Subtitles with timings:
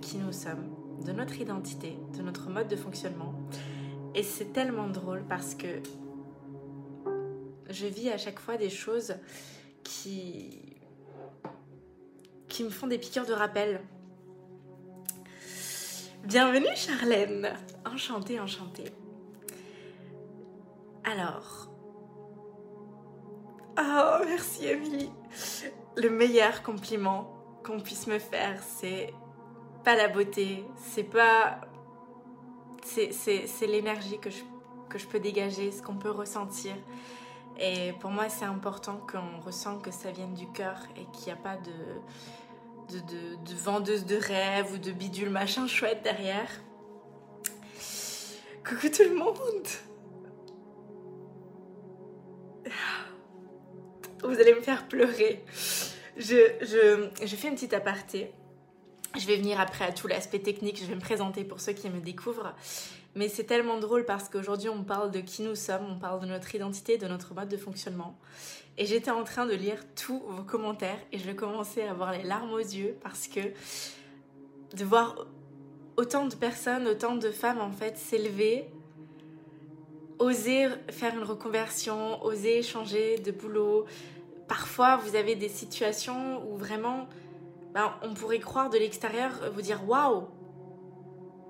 [0.00, 0.74] Qui nous sommes,
[1.04, 3.34] de notre identité, de notre mode de fonctionnement.
[4.14, 5.82] Et c'est tellement drôle parce que
[7.68, 9.14] je vis à chaque fois des choses
[9.82, 10.76] qui
[12.48, 13.82] qui me font des piqûres de rappel.
[16.24, 17.52] Bienvenue Charlène
[17.84, 18.90] Enchantée, enchantée.
[21.04, 21.70] Alors...
[23.78, 25.10] Oh, merci Emily
[25.96, 29.12] Le meilleur compliment qu'on puisse me faire, c'est
[29.86, 31.60] pas la beauté, c'est pas.
[32.82, 34.42] C'est l'énergie que je,
[34.88, 36.74] que je peux dégager, ce qu'on peut ressentir.
[37.60, 41.38] Et pour moi, c'est important qu'on ressent que ça vienne du cœur et qu'il n'y
[41.38, 41.72] a pas de,
[42.92, 46.50] de, de, de, vendeuse de rêves ou de bidule machin chouette derrière.
[48.68, 49.68] Coucou tout le monde!
[54.24, 55.44] Vous allez me faire pleurer
[56.16, 56.34] je,
[57.24, 58.32] je, fais une petite aparté.
[59.18, 61.88] Je vais venir après à tout l'aspect technique, je vais me présenter pour ceux qui
[61.88, 62.54] me découvrent.
[63.14, 66.26] Mais c'est tellement drôle parce qu'aujourd'hui on parle de qui nous sommes, on parle de
[66.26, 68.18] notre identité, de notre mode de fonctionnement.
[68.76, 72.24] Et j'étais en train de lire tous vos commentaires et je commencer à avoir les
[72.24, 75.26] larmes aux yeux parce que de voir
[75.96, 78.68] autant de personnes, autant de femmes en fait s'élever,
[80.18, 83.86] oser faire une reconversion, oser changer de boulot,
[84.46, 87.08] parfois vous avez des situations où vraiment
[87.76, 90.28] ben, on pourrait croire de l'extérieur, vous dire waouh,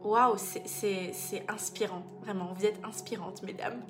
[0.03, 3.81] waouh, c'est inspirant, vraiment, vous êtes inspirantes, mesdames.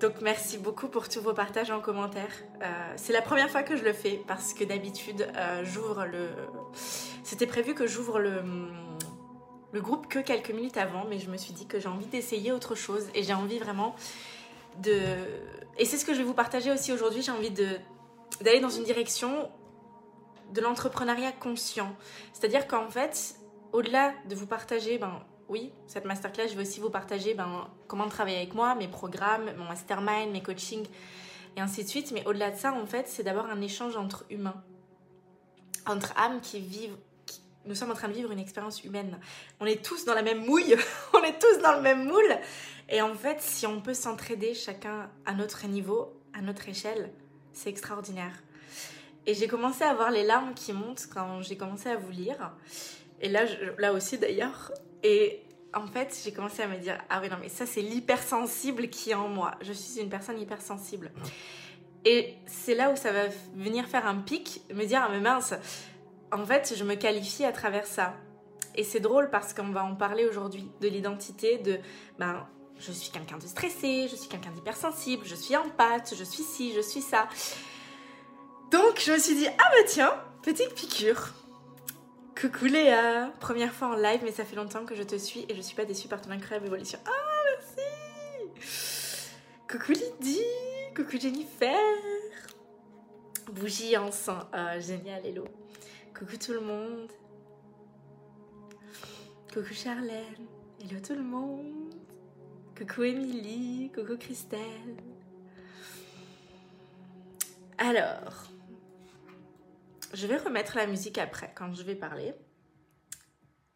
[0.00, 2.32] Donc merci beaucoup pour tous vos partages en commentaire.
[2.62, 6.30] Euh, c'est la première fois que je le fais parce que d'habitude euh, j'ouvre le.
[7.22, 8.42] C'était prévu que j'ouvre le,
[9.74, 12.74] groupe que quelques minutes avant, mais je me suis dit que j'ai envie d'essayer autre
[12.74, 13.94] chose et j'ai envie vraiment
[14.82, 14.98] de.
[15.78, 17.22] Et c'est ce que je vais vous partager aussi aujourd'hui.
[17.22, 19.48] J'ai envie d'aller dans une direction
[20.52, 21.94] de l'entrepreneuriat conscient.
[22.32, 23.36] C'est-à-dire qu'en fait,
[23.72, 28.08] au-delà de vous partager, ben oui, cette masterclass, je vais aussi vous partager ben, comment
[28.08, 30.86] travailler avec moi, mes programmes, mon mastermind, mes coachings
[31.56, 32.12] et ainsi de suite.
[32.12, 34.62] Mais au-delà de ça, en fait, c'est d'abord un échange entre humains,
[35.86, 36.96] entre âmes qui vivent.
[37.64, 39.18] Nous sommes en train de vivre une expérience humaine.
[39.60, 40.76] On est tous dans la même mouille,
[41.14, 42.38] on est tous dans le même moule.
[42.88, 47.12] Et en fait, si on peut s'entraider chacun à notre niveau, à notre échelle,
[47.52, 48.32] c'est extraordinaire.
[49.28, 52.50] Et j'ai commencé à voir les larmes qui montent quand j'ai commencé à vous lire.
[53.20, 53.42] Et là,
[53.76, 54.72] là aussi d'ailleurs.
[55.02, 55.42] Et
[55.74, 59.10] en fait, j'ai commencé à me dire Ah oui, non, mais ça, c'est l'hypersensible qui
[59.10, 59.50] est en moi.
[59.60, 61.12] Je suis une personne hypersensible.
[62.06, 65.52] Et c'est là où ça va venir faire un pic, me dire Ah, mais mince,
[66.32, 68.14] en fait, je me qualifie à travers ça.
[68.76, 71.78] Et c'est drôle parce qu'on va en parler aujourd'hui de l'identité, de
[72.18, 72.46] ben,
[72.78, 76.44] je suis quelqu'un de stressé, je suis quelqu'un d'hypersensible, je suis en pâte, je suis
[76.44, 77.28] ci, je suis ça.
[78.70, 80.12] Donc je me suis dit, ah bah tiens,
[80.42, 81.32] petite piqûre.
[82.38, 85.54] Coucou Léa, première fois en live, mais ça fait longtemps que je te suis et
[85.54, 86.98] je suis pas déçue par ton incroyable évolution.
[87.06, 87.10] Ah
[87.56, 87.88] merci
[89.70, 90.40] Coucou Lydie,
[90.94, 91.76] coucou Jennifer
[93.52, 95.44] Bougie encens, ah génial, hello
[96.16, 97.10] Coucou tout le monde
[99.52, 100.46] Coucou Charlène,
[100.80, 101.94] hello tout le monde
[102.78, 104.96] Coucou Émilie, coucou Christelle.
[107.76, 108.48] Alors,
[110.12, 112.34] je vais remettre la musique après quand je vais parler.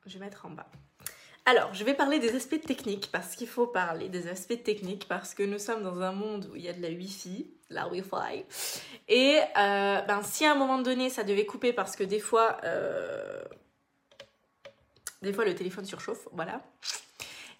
[0.07, 0.71] Je vais mettre en bas.
[1.45, 5.35] Alors, je vais parler des aspects techniques parce qu'il faut parler des aspects techniques parce
[5.35, 8.45] que nous sommes dans un monde où il y a de la Wi-Fi, la Wi-Fi.
[9.09, 12.59] Et euh, ben, si à un moment donné ça devait couper parce que des fois,
[12.63, 13.43] euh,
[15.23, 16.63] des fois le téléphone surchauffe, voilà.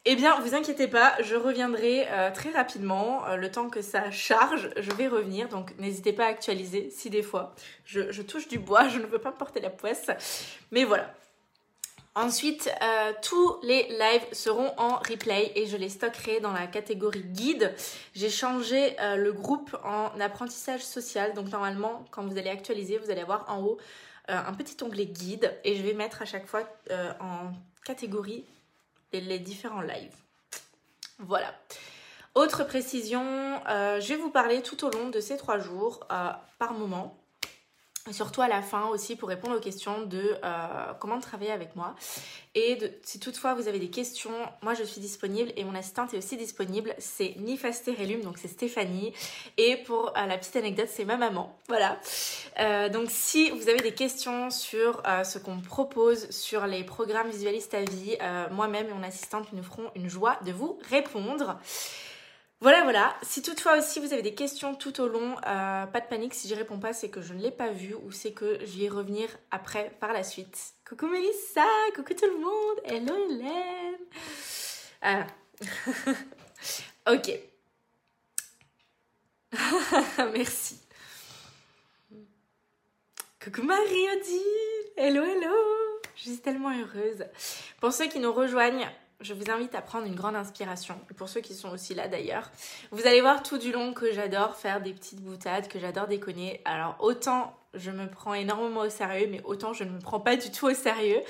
[0.05, 3.25] Eh bien, vous inquiétez pas, je reviendrai euh, très rapidement.
[3.29, 5.49] Euh, le temps que ça charge, je vais revenir.
[5.49, 7.55] Donc, n'hésitez pas à actualiser si des fois
[7.85, 10.11] je, touche du bois, je ne veux pas porter la poisse.
[10.73, 11.15] Mais voilà.
[12.17, 17.23] Ensuite, euh, tous les lives seront en replay et je les stockerai dans la catégorie
[17.23, 17.73] guide.
[18.13, 21.33] J'ai changé le groupe en apprentissage social.
[21.33, 23.79] Donc, normalement, quand vous allez actualiser, vous allez avoir en haut
[24.29, 27.53] un petit onglet guide et je vais mettre à chaque fois en
[27.85, 28.45] catégorie
[29.21, 30.17] les différents lives.
[31.19, 31.55] Voilà.
[32.35, 33.23] Autre précision,
[33.69, 37.22] euh, je vais vous parler tout au long de ces trois jours, euh, par moment,
[38.11, 41.95] surtout à la fin aussi pour répondre aux questions de euh, comment travailler avec moi.
[42.55, 46.19] Et si toutefois vous avez des questions, moi je suis disponible et mon assistante est
[46.19, 46.95] aussi disponible.
[46.99, 49.13] C'est Nifasterelum, donc c'est Stéphanie.
[49.57, 51.57] Et pour euh, la petite anecdote, c'est ma maman.
[51.69, 51.99] Voilà.
[52.59, 57.75] Euh, donc si vous avez des questions sur ce qu'on propose sur les programmes Visualiste
[57.75, 58.17] à vie,
[58.51, 61.59] moi-même et mon assistante nous ferons une joie de vous répondre.
[62.63, 63.17] Voilà, voilà.
[63.23, 66.33] Si toutefois aussi vous avez des questions tout au long, euh, pas de panique.
[66.33, 68.79] Si j'y réponds pas, c'est que je ne l'ai pas vu ou c'est que je
[68.79, 70.75] vais revenir après par la suite.
[70.89, 71.67] Coucou Mélissa,
[71.97, 72.79] coucou tout le monde.
[72.85, 73.99] Hello Hélène.
[75.03, 75.27] Ah.
[77.13, 77.33] ok.
[80.33, 80.79] Merci.
[83.43, 84.93] Coucou Marie-Odile.
[84.97, 85.57] Hello, hello.
[86.15, 87.25] Je suis tellement heureuse.
[87.81, 88.89] Pour ceux qui nous rejoignent,
[89.23, 90.99] je vous invite à prendre une grande inspiration.
[91.17, 92.51] pour ceux qui sont aussi là d'ailleurs,
[92.91, 96.61] vous allez voir tout du long que j'adore faire des petites boutades, que j'adore déconner.
[96.65, 100.37] Alors autant je me prends énormément au sérieux, mais autant je ne me prends pas
[100.37, 101.23] du tout au sérieux.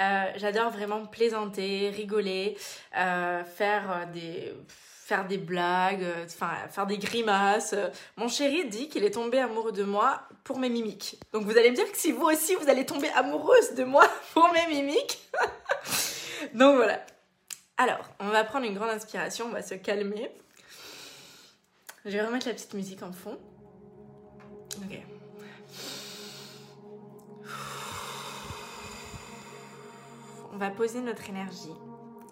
[0.00, 2.56] Euh, j'adore vraiment plaisanter, rigoler,
[2.96, 7.74] euh, faire euh, des faire des blagues, faire des grimaces.
[8.16, 11.18] Mon chéri dit qu'il est tombé amoureux de moi pour mes mimiques.
[11.32, 14.04] Donc vous allez me dire que si vous aussi vous allez tomber amoureuse de moi
[14.34, 15.18] pour mes mimiques.
[16.54, 17.00] Donc voilà.
[17.82, 20.30] Alors, on va prendre une grande inspiration, on va se calmer.
[22.04, 23.38] Je vais remettre la petite musique en fond.
[24.76, 25.00] Ok.
[30.52, 31.72] On va poser notre énergie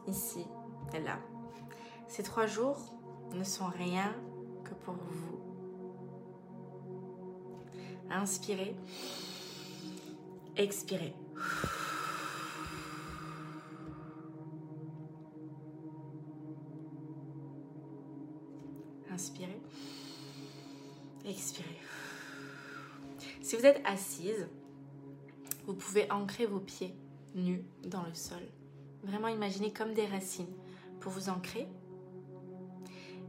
[0.06, 0.44] ici
[0.92, 1.18] et là.
[2.08, 2.94] Ces trois jours
[3.32, 4.14] ne sont rien
[4.66, 5.40] que pour vous.
[8.10, 8.76] Inspirez.
[10.58, 11.14] Expirez.
[19.18, 19.60] Inspirez.
[21.26, 21.80] Expirez.
[23.42, 24.46] Si vous êtes assise,
[25.66, 26.94] vous pouvez ancrer vos pieds
[27.34, 28.38] nus dans le sol.
[29.02, 30.54] Vraiment imaginer comme des racines
[31.00, 31.66] pour vous ancrer.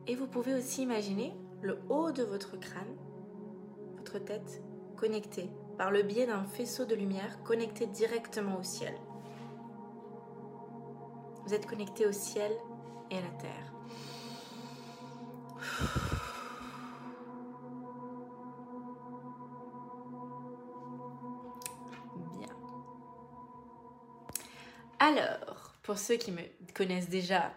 [0.05, 1.33] Et vous pouvez aussi imaginer
[1.63, 2.95] le haut de votre crâne,
[3.97, 4.61] votre tête
[4.95, 8.93] connectée par le biais d'un faisceau de lumière connecté directement au ciel.
[11.47, 12.51] Vous êtes connecté au ciel
[13.09, 13.78] et à la terre.
[22.37, 22.47] Bien.
[24.99, 26.41] Alors, pour ceux qui me
[26.73, 27.51] connaissent déjà,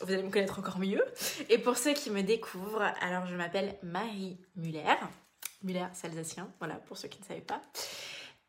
[0.00, 1.04] vous allez me connaître encore mieux.
[1.48, 4.96] Et pour ceux qui me découvrent, alors je m'appelle Marie Muller.
[5.62, 7.60] Muller, c'est alsacien, voilà, pour ceux qui ne savaient pas.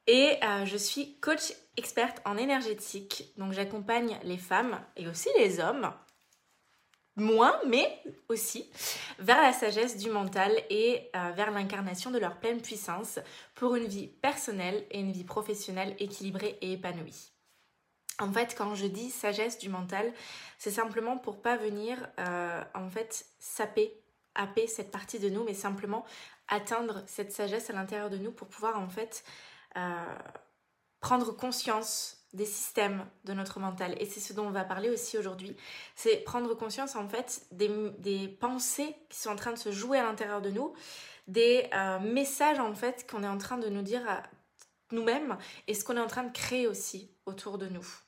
[0.08, 3.34] Et euh, je suis coach experte en énergétique.
[3.38, 5.92] Donc j'accompagne les femmes et aussi les hommes
[7.16, 8.70] moins, mais aussi
[9.20, 13.20] vers la sagesse du mental et euh, vers l'incarnation de leur pleine puissance
[13.56, 17.32] pour une vie personnelle et une vie professionnelle équilibrée et épanouie.
[18.20, 20.14] En fait, quand je dis sagesse du mental,
[20.58, 23.94] c'est simplement pour pas venir euh, en fait saper,
[24.36, 26.06] happer cette partie de nous, mais simplement
[26.48, 29.24] atteindre cette sagesse à l'intérieur de nous pour pouvoir en fait
[29.78, 30.16] euh,
[31.02, 33.96] prendre conscience des systèmes de notre mental.
[34.00, 35.56] Et c'est ce dont on va parler aussi aujourd'hui.
[35.96, 40.04] C'est prendre conscience en fait des, pensées qui sont en train de se jouer à
[40.04, 40.74] l'intérieur de nous,
[41.28, 44.24] des euh, messages en fait qu'on est en train de nous dire à
[44.92, 45.38] nous-mêmes
[45.68, 48.05] et ce qu'on est en train de créer aussi autour de nous.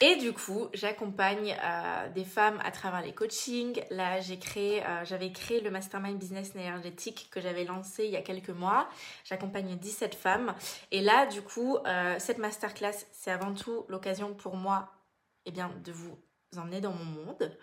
[0.00, 3.80] Et du coup, j'accompagne euh, des femmes à travers les coachings.
[3.90, 8.16] Là, j'ai créé, euh, j'avais créé le Mastermind Business énergétique que j'avais lancé il y
[8.16, 8.88] a quelques mois.
[9.24, 10.54] J'accompagne 17 femmes.
[10.90, 14.90] Et là, du coup, euh, cette masterclass, c'est avant tout l'occasion pour moi
[15.46, 16.18] eh bien, de vous
[16.56, 17.56] emmener dans mon monde,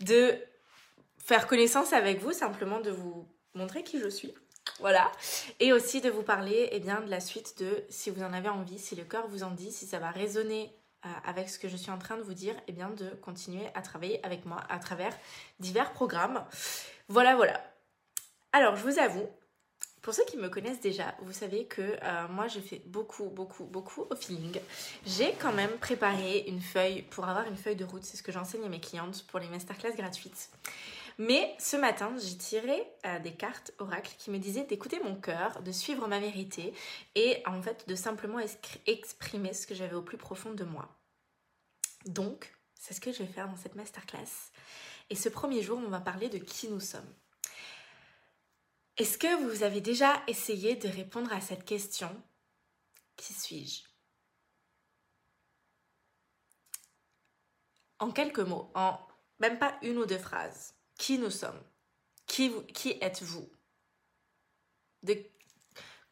[0.00, 0.36] de
[1.18, 4.34] faire connaissance avec vous, simplement de vous montrer qui je suis.
[4.80, 5.10] Voilà.
[5.60, 8.50] Et aussi de vous parler eh bien, de la suite de si vous en avez
[8.50, 10.70] envie, si le cœur vous en dit, si ça va résonner
[11.04, 13.08] euh, avec ce que je suis en train de vous dire, et eh bien de
[13.22, 15.16] continuer à travailler avec moi à travers
[15.60, 16.44] divers programmes.
[17.08, 17.60] Voilà, voilà.
[18.52, 19.28] Alors, je vous avoue,
[20.04, 23.64] pour ceux qui me connaissent déjà, vous savez que euh, moi je fais beaucoup, beaucoup,
[23.64, 24.60] beaucoup au feeling.
[25.06, 28.30] J'ai quand même préparé une feuille pour avoir une feuille de route, c'est ce que
[28.30, 30.50] j'enseigne à mes clientes pour les masterclass gratuites.
[31.18, 35.62] Mais ce matin, j'ai tiré euh, des cartes oracles qui me disaient d'écouter mon cœur,
[35.62, 36.74] de suivre ma vérité
[37.14, 38.40] et en fait de simplement
[38.86, 40.88] exprimer ce que j'avais au plus profond de moi.
[42.06, 44.50] Donc, c'est ce que je vais faire dans cette masterclass.
[45.08, 47.14] Et ce premier jour, on va parler de qui nous sommes.
[48.96, 52.10] Est-ce que vous avez déjà essayé de répondre à cette question
[53.16, 53.82] Qui suis-je?
[58.00, 58.98] En quelques mots, en
[59.38, 61.60] même pas une ou deux phrases qui nous sommes,
[62.26, 63.48] qui, qui êtes-vous,
[65.02, 65.16] de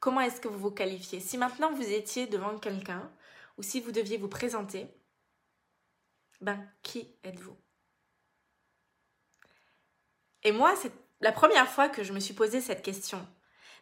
[0.01, 1.21] comment est-ce que vous vous qualifiez?
[1.21, 3.11] Si maintenant vous étiez devant quelqu'un
[3.57, 4.87] ou si vous deviez vous présenter,
[6.41, 7.57] ben qui êtes-vous?
[10.45, 13.27] Et moi, c'est la première fois que je me suis posé cette question.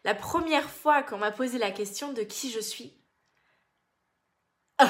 [0.03, 2.93] La première fois qu'on m'a posé la question de qui je suis.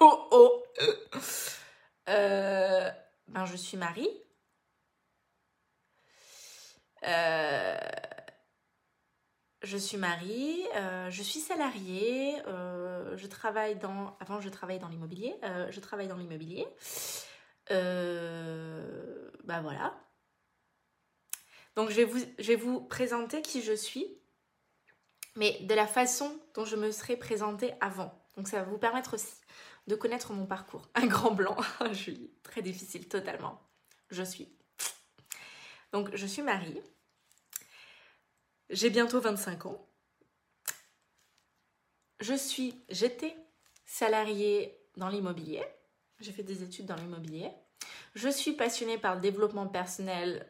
[0.00, 0.62] oh oh.
[2.08, 2.90] Euh,
[3.28, 4.10] ben je suis Marie.
[7.04, 7.76] Euh,
[9.66, 14.16] je suis Marie, euh, je suis salariée, euh, je travaille dans...
[14.20, 15.34] Avant, je travaillais dans l'immobilier.
[15.42, 16.66] Euh, je travaille dans l'immobilier.
[17.68, 19.98] bah voilà.
[21.74, 24.06] Donc, je vais, vous, je vais vous présenter qui je suis,
[25.34, 28.24] mais de la façon dont je me serais présentée avant.
[28.36, 29.34] Donc, ça va vous permettre aussi
[29.86, 30.88] de connaître mon parcours.
[30.94, 31.56] Un grand blanc,
[31.92, 33.60] Julie, très difficile, totalement.
[34.10, 34.55] Je suis.
[35.96, 36.78] Donc, je suis Marie.
[38.68, 39.88] J'ai bientôt 25 ans.
[42.20, 43.34] Je suis, j'étais
[43.86, 45.64] salariée dans l'immobilier.
[46.20, 47.50] J'ai fait des études dans l'immobilier.
[48.14, 50.46] Je suis passionnée par le développement personnel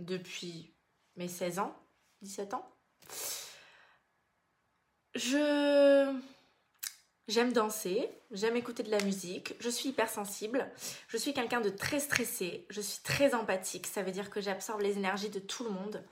[0.00, 0.74] depuis
[1.14, 1.76] mes 16 ans,
[2.22, 2.68] 17 ans.
[5.14, 6.12] Je
[7.32, 10.70] j'aime danser, j'aime écouter de la musique, je suis hypersensible,
[11.08, 14.82] je suis quelqu'un de très stressé, je suis très empathique, ça veut dire que j'absorbe
[14.82, 16.04] les énergies de tout le monde.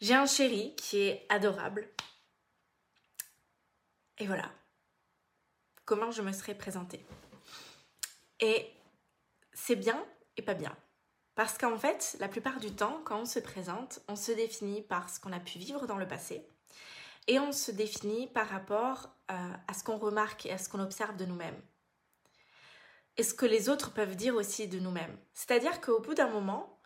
[0.00, 1.88] J'ai un chéri qui est adorable.
[4.18, 4.50] Et voilà.
[5.84, 7.04] Comment je me serais présentée.
[8.40, 8.70] Et
[9.52, 10.04] c'est bien
[10.36, 10.74] et pas bien.
[11.34, 15.10] Parce qu'en fait, la plupart du temps, quand on se présente, on se définit par
[15.10, 16.48] ce qu'on a pu vivre dans le passé.
[17.28, 20.80] Et on se définit par rapport euh, à ce qu'on remarque et à ce qu'on
[20.80, 21.60] observe de nous-mêmes.
[23.16, 25.16] Et ce que les autres peuvent dire aussi de nous-mêmes.
[25.34, 26.80] C'est-à-dire qu'au bout d'un moment,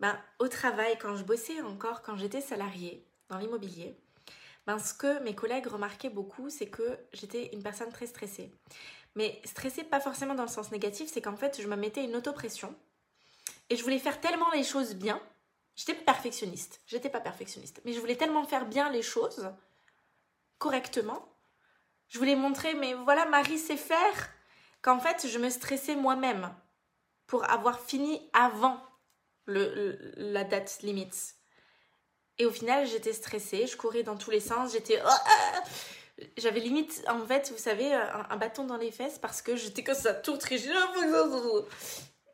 [0.00, 4.00] ben, au travail, quand je bossais encore, quand j'étais salariée dans l'immobilier,
[4.66, 8.50] ben, ce que mes collègues remarquaient beaucoup, c'est que j'étais une personne très stressée.
[9.14, 12.16] Mais stressée, pas forcément dans le sens négatif, c'est qu'en fait, je me mettais une
[12.16, 12.74] autopression
[13.68, 15.20] et je voulais faire tellement les choses bien.
[15.76, 19.50] J'étais perfectionniste, j'étais pas perfectionniste, mais je voulais tellement faire bien les choses
[20.58, 21.26] correctement.
[22.08, 24.30] Je voulais montrer, mais voilà, Marie sait faire,
[24.82, 26.52] qu'en fait, je me stressais moi-même
[27.26, 28.80] pour avoir fini avant
[29.46, 31.34] le, la date limite.
[32.38, 35.00] Et au final, j'étais stressée, je courais dans tous les sens, j'étais...
[35.04, 35.62] Oh, ah
[36.36, 39.94] J'avais limite, en fait, vous savez, un, bâton dans les fesses parce que j'étais comme
[39.94, 40.56] ça, tout très...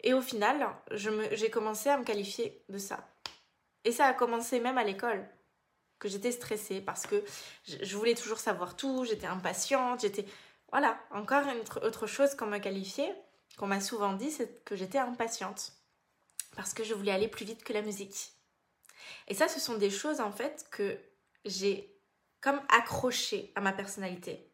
[0.02, 3.06] Et au final, j'ai commencé à me qualifier de ça.
[3.86, 5.24] Et ça a commencé même à l'école,
[6.00, 7.24] que j'étais stressée parce que
[7.64, 10.26] je, voulais toujours savoir tout, j'étais impatiente, j'étais...
[10.72, 13.14] Voilà, encore une autre chose qu'on m'a qualifiée,
[13.56, 15.72] qu'on m'a souvent dit, c'est que j'étais impatiente
[16.56, 18.32] parce que je voulais aller plus vite que la musique.
[19.28, 20.98] Et ça, ce sont des choses en fait que
[21.44, 21.96] j'ai
[22.40, 24.50] comme accrochées à ma personnalité.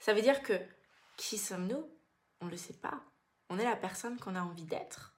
[0.00, 0.54] Ça veut dire que
[1.16, 1.88] qui sommes-nous?
[2.40, 3.00] On ne le sait pas.
[3.48, 5.11] On est la personne qu'on a envie d'être.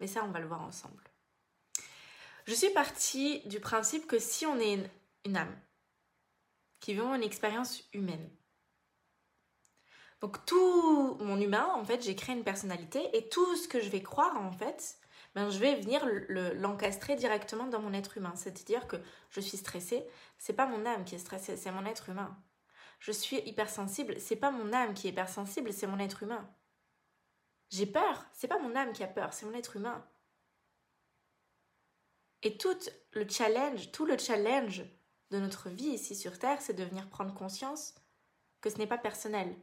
[0.00, 1.02] Mais ça, on va le voir ensemble.
[2.46, 4.90] Je suis partie du principe que si on est
[5.24, 5.56] une, âme
[6.80, 8.28] qui vit une expérience humaine,
[10.20, 13.88] donc tout mon humain, en fait, j'ai créé une personnalité et tout ce que je
[13.88, 14.98] vais croire, en fait,
[15.34, 16.04] ben, je vais venir
[16.56, 18.32] l'encastrer directement dans mon être humain.
[18.36, 18.96] C'est-à-dire que
[19.30, 20.04] je suis stressée,
[20.38, 22.36] c'est pas mon âme qui est stressée, c'est mon être humain.
[22.98, 26.48] Je suis hypersensible, c'est pas mon âme qui est hypersensible, c'est mon être humain.
[27.70, 30.04] J'ai peur, c'est pas mon âme qui a peur, c'est mon être humain.
[32.42, 32.76] Et tout
[33.12, 34.84] le challenge, tout le challenge
[35.30, 37.94] de notre vie ici sur Terre, c'est de venir prendre conscience
[38.60, 39.54] que ce n'est pas personnel,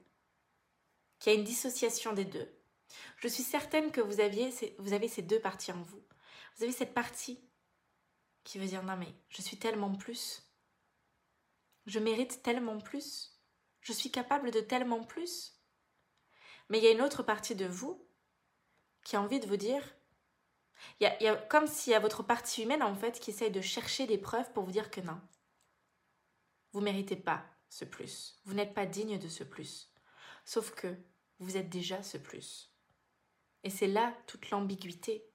[1.20, 2.50] qu'il y a une dissociation des deux.
[3.18, 4.16] Je suis certaine que vous,
[4.80, 6.02] vous avez ces deux parties en vous.
[6.56, 7.40] Vous avez cette partie
[8.44, 10.44] qui veut dire non mais je suis tellement plus.
[11.86, 13.38] Je mérite tellement plus.
[13.82, 15.57] Je suis capable de tellement plus.
[16.70, 18.06] Mais il y a une autre partie de vous
[19.04, 19.84] qui a envie de vous dire
[21.00, 23.62] il y, a, comme s'il y a votre partie humaine en fait qui essaye de
[23.62, 25.20] chercher des preuves pour vous dire que non.
[26.72, 28.40] Vous méritez pas ce plus.
[28.46, 29.92] Vous n'êtes pas digne de ce plus.
[30.46, 30.96] Sauf que
[31.40, 32.72] vous êtes déjà ce plus.
[33.64, 35.26] Et c'est là toute l'ambiguïté.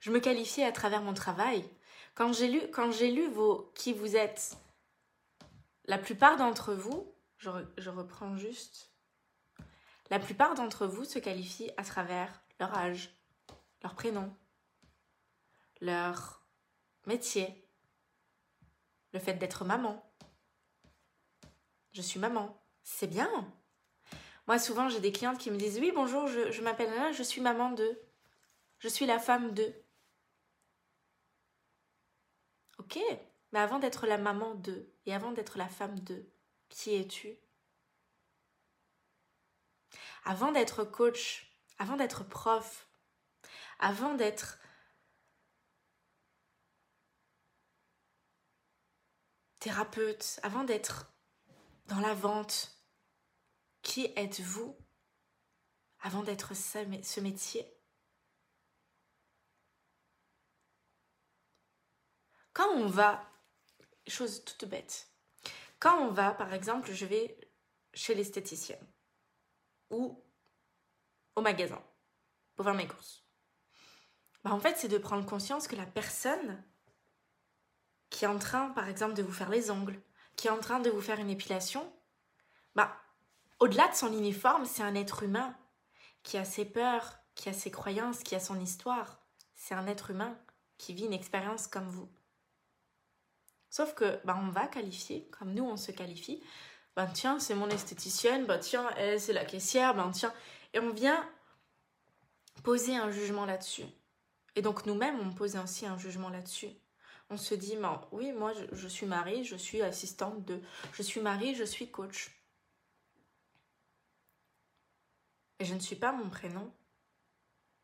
[0.00, 1.68] Je me qualifiais à travers mon travail.
[2.14, 4.56] Quand j'ai lu, quand j'ai lu vos qui vous êtes,
[5.84, 8.92] la plupart d'entre vous, je, reprends juste.
[10.10, 13.10] La plupart d'entre vous se qualifient à travers leur âge,
[13.82, 14.34] leur prénom,
[15.80, 16.44] leur
[17.06, 17.66] métier,
[19.12, 20.04] le fait d'être maman.
[21.92, 22.62] Je suis maman.
[22.82, 23.30] C'est bien.
[24.46, 27.40] Moi, souvent, j'ai des clientes qui me disent Oui, bonjour, je, m'appelle Anna, je suis
[27.40, 28.00] maman de.
[28.78, 29.74] Je suis la femme de.
[32.78, 32.98] Ok,
[33.52, 36.26] mais avant d'être la maman de et avant d'être la femme de,
[36.70, 37.36] qui es-tu?
[40.24, 42.88] Avant d'être coach, avant d'être prof,
[43.78, 44.58] avant d'être
[49.58, 51.12] thérapeute, avant d'être
[51.86, 52.80] dans la vente,
[53.82, 54.76] qui êtes-vous
[56.00, 57.66] avant d'être ce métier?
[62.52, 63.30] Quand on va,
[64.06, 65.09] chose toute bête,
[65.80, 67.36] quand on va, par exemple, je vais
[67.92, 68.86] chez l'esthéticienne
[69.90, 70.22] ou
[71.34, 71.82] au magasin
[72.54, 73.24] pour faire mes courses,
[74.44, 76.62] bah en fait, c'est de prendre conscience que la personne
[78.10, 80.00] qui est en train, par exemple, de vous faire les ongles,
[80.36, 81.92] qui est en train de vous faire une épilation,
[82.74, 82.96] bah,
[83.58, 85.56] au-delà de son uniforme, c'est un être humain
[86.22, 89.20] qui a ses peurs, qui a ses croyances, qui a son histoire.
[89.54, 90.38] C'est un être humain
[90.78, 92.10] qui vit une expérience comme vous.
[93.70, 96.42] Sauf que bah, on va qualifier, comme nous on se qualifie.
[96.96, 100.34] Ben tiens, c'est mon esthéticienne, ben tiens, elle c'est la caissière, ben tiens.
[100.74, 101.28] Et on vient
[102.64, 103.86] poser un jugement là-dessus.
[104.56, 106.70] Et donc nous-mêmes, on pose aussi un jugement là-dessus.
[107.30, 110.60] On se dit, ben, oui, moi je, je suis Marie, je suis assistante de...
[110.92, 112.32] Je suis Marie, je suis coach.
[115.60, 116.72] Et je ne suis pas mon prénom.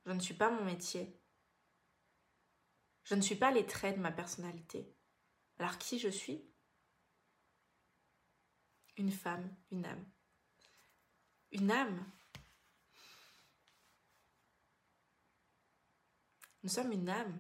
[0.05, 1.17] Je ne suis pas mon métier.
[3.05, 4.96] Je ne suis pas les traits de ma personnalité.
[5.59, 6.45] Alors qui je suis?
[8.97, 10.05] Une femme, une âme.
[11.53, 12.13] Une âme?
[16.63, 17.39] Nous sommes une âme.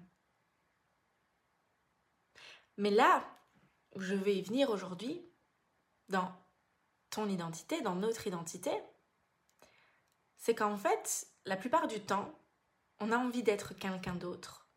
[2.77, 3.25] Mais là
[3.95, 5.21] où je vais y venir aujourd'hui,
[6.09, 6.33] dans
[7.11, 8.71] ton identité, dans notre identité,
[10.37, 12.39] c'est qu'en fait, la plupart du temps,
[13.01, 14.69] on a envie d'être quelqu'un d'autre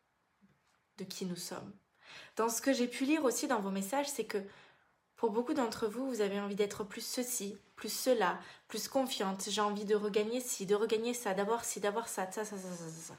[0.96, 1.78] de qui nous sommes.
[2.36, 4.38] Dans ce que j'ai pu lire aussi dans vos messages, c'est que
[5.16, 9.48] pour beaucoup d'entre vous, vous avez envie d'être plus ceci, plus cela, plus confiante.
[9.50, 12.76] J'ai envie de regagner ci, de regagner ça, d'avoir ci, d'avoir ça, ça, ça, ça,
[12.76, 13.14] ça, ça.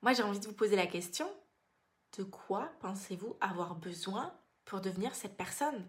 [0.00, 1.30] Moi, j'ai envie de vous poser la question
[2.16, 5.84] de quoi pensez-vous avoir besoin pour devenir cette personne?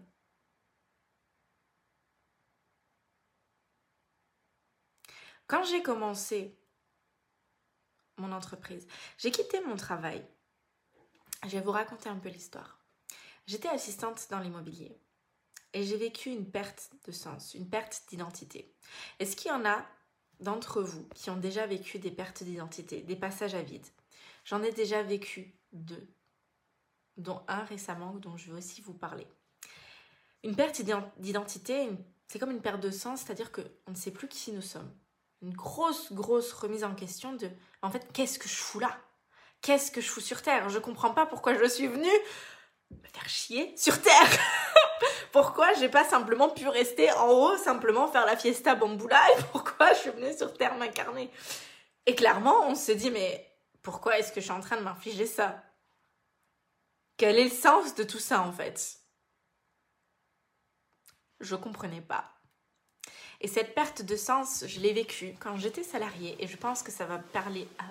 [5.46, 6.58] Quand j'ai commencé
[8.16, 8.86] mon entreprise,
[9.18, 10.26] j'ai quitté mon travail
[11.44, 12.78] je vais vous raconter un peu l'histoire.
[13.46, 14.98] J'étais assistante dans l'immobilier
[15.72, 18.74] et j'ai vécu une perte de sens, une perte d'identité.
[19.18, 19.86] Est-ce qu'il y en a
[20.40, 23.86] d'entre vous qui ont déjà vécu des pertes d'identité, des passages à vide?
[24.44, 26.08] J'en ai déjà vécu deux,
[27.16, 29.26] dont un récemment dont je vais aussi vous parler.
[30.42, 30.80] Une perte
[31.18, 31.90] d'identité,
[32.28, 34.92] c'est comme une perte de sens, c'est-à-dire qu'on ne sait plus qui nous sommes.
[35.42, 37.50] Une grosse, grosse remise en question de,
[37.82, 39.00] en fait, qu'est-ce que je fous là?
[39.66, 40.68] Qu'est-ce que je fous sur Terre?
[40.68, 42.06] Je comprends pas pourquoi je suis venue
[42.90, 44.30] me faire chier sur Terre.
[45.32, 49.92] pourquoi j'ai pas simplement pu rester en haut, simplement faire la fiesta bamboula et pourquoi
[49.92, 51.32] je suis venue sur Terre m'incarner?
[52.06, 53.52] Et clairement, on se dit mais
[53.82, 55.60] pourquoi est-ce que je suis en train de m'infliger ça?
[57.16, 59.00] Quel est le sens de tout ça en fait?
[61.40, 62.32] Je comprenais pas.
[63.40, 66.92] Et cette perte de sens, je l'ai vécue quand j'étais salariée et je pense que
[66.92, 67.84] ça va parler à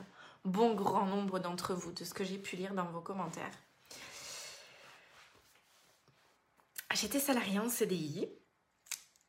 [0.45, 3.57] bon grand nombre d'entre vous, de ce que j'ai pu lire dans vos commentaires.
[6.93, 8.29] J'étais salariée en CDI.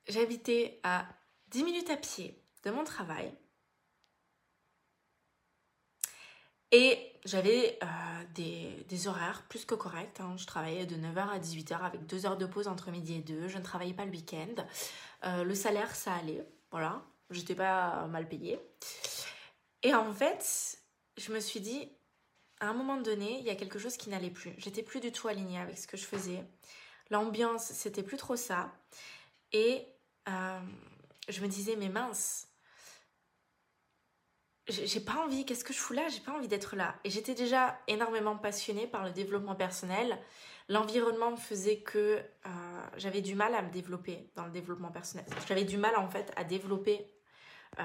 [0.06, 1.08] J'habitais à
[1.48, 3.34] 10 minutes à pied de mon travail.
[6.70, 8.24] Et j'avais euh,
[8.88, 10.20] des, horaires plus que corrects.
[10.20, 10.36] Hein.
[10.36, 13.48] Je travaillais de 9h à 18h avec 2 heures de pause entre midi et 2.
[13.48, 14.54] Je ne travaillais pas le week-end.
[15.24, 16.46] Euh, le salaire, ça allait.
[16.70, 17.02] Voilà.
[17.30, 18.60] J'étais pas mal payée.
[19.82, 20.78] Et en fait,
[21.16, 21.90] je me suis dit,
[22.60, 24.54] à un moment donné, il y a quelque chose qui n'allait plus.
[24.58, 26.44] J'étais plus du tout alignée avec ce que je faisais.
[27.10, 28.72] L'ambiance, c'était plus trop ça.
[29.52, 29.86] Et
[30.28, 30.60] euh,
[31.28, 32.48] je me disais, mais mince,
[34.68, 36.08] j'ai pas envie, qu'est-ce que je fous là?
[36.08, 36.96] J'ai pas envie d'être là.
[37.04, 40.18] Et j'étais déjà énormément passionnée par le développement personnel.
[40.68, 42.50] L'environnement me faisait que euh,
[42.96, 45.26] j'avais du mal à me développer dans le développement personnel.
[45.46, 47.08] J'avais du mal en fait à développer
[47.78, 47.82] euh,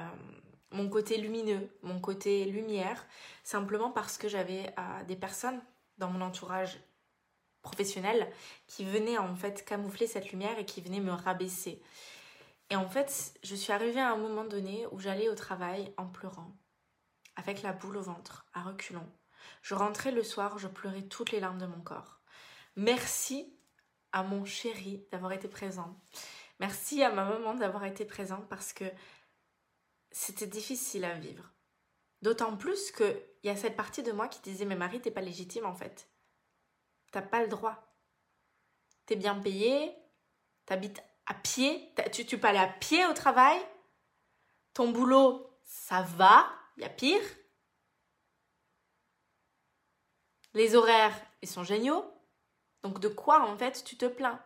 [0.71, 3.05] mon côté lumineux, mon côté lumière,
[3.43, 5.61] simplement parce que j'avais euh, des personnes
[5.97, 6.79] dans mon entourage
[7.61, 8.31] professionnel
[8.67, 11.81] qui venaient en fait camoufler cette lumière et qui venaient me rabaisser.
[12.69, 16.07] Et en fait, je suis arrivée à un moment donné où j'allais au travail en
[16.07, 16.55] pleurant,
[17.35, 19.09] avec la boule au ventre, à reculons.
[19.61, 22.21] Je rentrais le soir, je pleurais toutes les larmes de mon corps.
[22.75, 23.53] Merci
[24.13, 25.99] à mon chéri d'avoir été présent.
[26.59, 28.85] Merci à ma maman d'avoir été présente parce que
[30.11, 31.51] c'était difficile à vivre.
[32.21, 35.21] D'autant plus qu'il y a cette partie de moi qui disait Mais Marie, t'es pas
[35.21, 36.09] légitime en fait.
[37.11, 37.95] T'as pas le droit.
[39.05, 39.95] T'es bien payé,
[40.65, 43.59] t'habites à pied, tu, tu peux aller à pied au travail,
[44.73, 47.21] ton boulot, ça va, il y a pire.
[50.53, 52.05] Les horaires, ils sont géniaux.
[52.83, 54.43] Donc de quoi en fait tu te plains?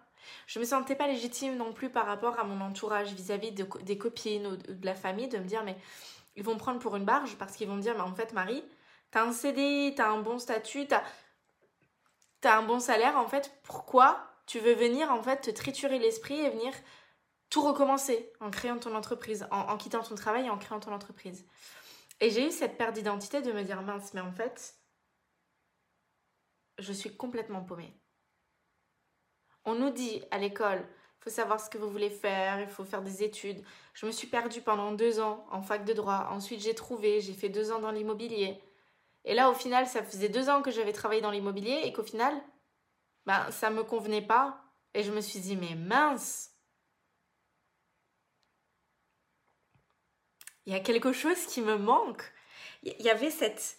[0.48, 4.48] Je me sentais pas légitime non plus par rapport à mon entourage vis-à-vis des copines
[4.48, 5.78] ou de la famille de me dire mais
[6.36, 8.64] ils vont prendre pour une barge parce qu'ils vont me dire mais en fait Marie,
[9.12, 11.04] t'as un CD, t'as un bon statut, t'as
[12.44, 16.40] as un bon salaire en fait, pourquoi tu veux venir en fait te triturer l'esprit
[16.40, 16.74] et venir
[17.50, 20.94] tout recommencer en créant ton entreprise, en, en quittant ton travail et en créant ton
[20.94, 21.46] entreprise?
[22.20, 24.76] Et j'ai eu cette perte d'identité de me dire mince mais en fait
[26.78, 27.94] je suis complètement paumée.
[29.66, 30.80] On nous dit à l'école,
[31.20, 33.64] il faut savoir ce que vous voulez faire, il faut faire des études.
[33.94, 36.28] Je me suis perdue pendant deux ans en fac de droit.
[36.32, 38.62] Ensuite, j'ai trouvé, j'ai fait deux ans dans l'immobilier.
[39.24, 42.04] Et là, au final, ça faisait deux ans que j'avais travaillé dans l'immobilier et qu'au
[42.04, 42.34] final,
[43.26, 44.62] ben, ça ne me convenait pas.
[44.94, 46.52] Et je me suis dit, mais mince,
[50.66, 52.24] il y a quelque chose qui me manque.
[52.84, 53.78] Il y avait cette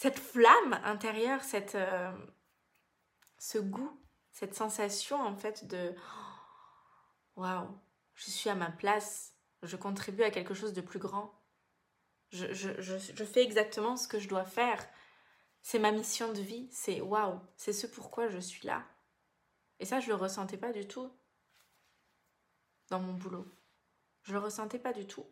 [0.00, 2.10] cette flamme intérieure, cette, euh,
[3.40, 3.98] ce goût,
[4.30, 5.94] cette sensation en fait de
[7.36, 7.68] waouh,
[8.14, 11.32] je suis à ma place, je contribue à quelque chose de plus grand.
[12.28, 14.86] Je, je, je, je fais exactement ce que je dois faire.
[15.62, 18.84] C'est ma mission de vie, c'est waouh, c'est ce pourquoi je suis là.
[19.78, 21.10] Et ça, je le ressentais pas du tout
[22.90, 23.46] dans mon boulot.
[24.22, 25.26] Je le ressentais pas du tout.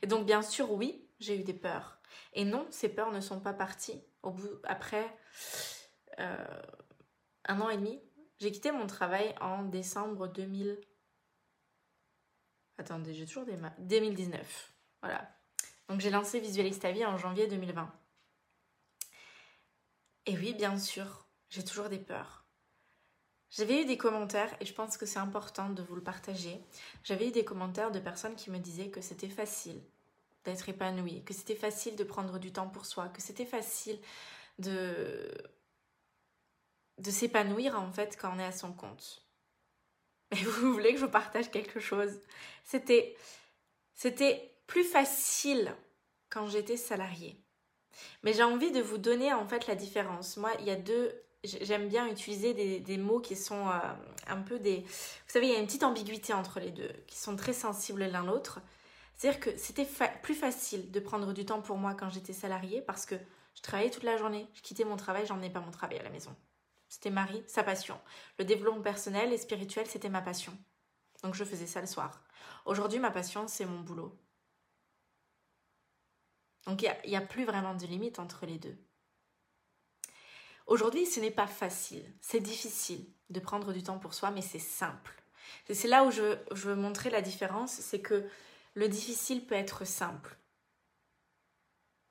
[0.00, 1.98] Et donc, bien sûr, oui, j'ai eu des peurs.
[2.32, 4.02] Et non, ces peurs ne sont pas parties.
[4.22, 5.14] Au bout, après
[6.18, 6.62] euh,
[7.46, 8.00] un an et demi,
[8.38, 10.80] j'ai quitté mon travail en décembre 2000.
[12.78, 14.72] Attendez, j'ai toujours des 2019.
[15.02, 15.28] Voilà.
[15.88, 17.92] Donc j'ai lancé Visualise ta vie en janvier 2020.
[20.26, 22.44] Et oui, bien sûr, j'ai toujours des peurs.
[23.50, 26.62] J'avais eu des commentaires, et je pense que c'est important de vous le partager.
[27.02, 29.80] J'avais eu des commentaires de personnes qui me disaient que c'était facile,
[30.44, 33.98] d'être épanoui, que c'était facile de prendre du temps pour soi, que c'était facile
[34.58, 35.32] de,
[36.98, 39.24] de s'épanouir en fait quand on est à son compte.
[40.30, 42.20] Mais vous voulez que je vous partage quelque chose?
[42.64, 43.16] C'était
[43.94, 45.74] c'était plus facile
[46.30, 47.42] quand j'étais salariée.
[48.22, 50.36] Mais j'ai envie de vous donner en fait la différence.
[50.36, 51.12] Moi, il y a deux
[51.44, 53.78] j'aime bien utiliser des, des, mots qui sont euh,
[54.26, 54.80] un peu des...
[54.80, 58.04] Vous savez, il y a une petite ambiguïté entre les deux, qui sont très sensibles
[58.04, 58.60] l'un l'autre.
[59.16, 59.86] C'est-à-dire que c'était
[60.22, 63.16] plus facile de prendre du temps pour moi quand j'étais salariée parce que
[63.54, 66.10] je travaillais toute la journée, je quittais mon travail, j'emmenais pas mon travail à la
[66.10, 66.34] maison.
[66.88, 68.00] C'était Marie, sa passion.
[68.38, 70.56] Le développement personnel et spirituel, c'était ma passion.
[71.22, 72.22] Donc je faisais ça le soir.
[72.64, 74.16] Aujourd'hui, ma passion, c'est mon boulot.
[76.66, 78.76] Donc il n'y a, plus vraiment de limite entre les deux.
[80.66, 84.58] Aujourd'hui, ce n'est pas facile, c'est difficile de prendre du temps pour soi, mais c'est
[84.58, 85.14] simple.
[85.70, 88.28] C'est là où je, veux montrer la différence, c'est que
[88.74, 90.36] le difficile peut être simple.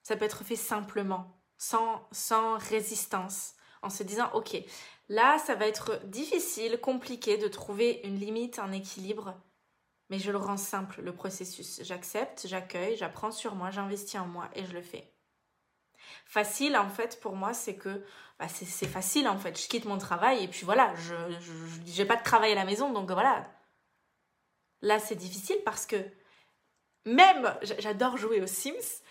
[0.01, 3.56] Ça peut être fait simplement, sans résistance,
[3.87, 4.57] en se disant, ok,
[5.09, 9.35] là, ça va être difficile, compliqué de trouver une limite, un équilibre,
[10.09, 11.81] mais je le rends simple, le processus.
[11.83, 15.11] J'accepte, j'accueille, j'apprends sur moi, j'investis en moi et je le fais.
[16.25, 18.03] Facile, en fait, pour moi, c'est que
[18.39, 19.59] bah, c'est facile, en fait.
[19.59, 22.91] Je quitte mon travail et puis voilà, je n'ai pas de travail à la maison,
[22.91, 23.49] donc voilà.
[24.81, 25.97] Là, c'est difficile parce que
[27.05, 29.01] même, j'adore jouer aux Sims.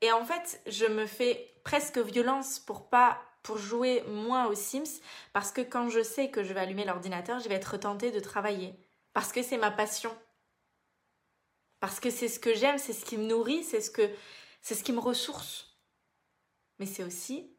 [0.00, 5.00] Et en fait, je me fais presque violence pour pas pour jouer moins aux Sims
[5.32, 8.18] parce que quand je sais que je vais allumer l'ordinateur, je vais être tentée de
[8.18, 8.74] travailler
[9.12, 10.12] parce que c'est ma passion.
[11.78, 14.10] Parce que c'est ce que j'aime, c'est ce qui me nourrit, c'est ce que
[14.62, 15.78] c'est ce qui me ressource.
[16.80, 17.56] Mais c'est aussi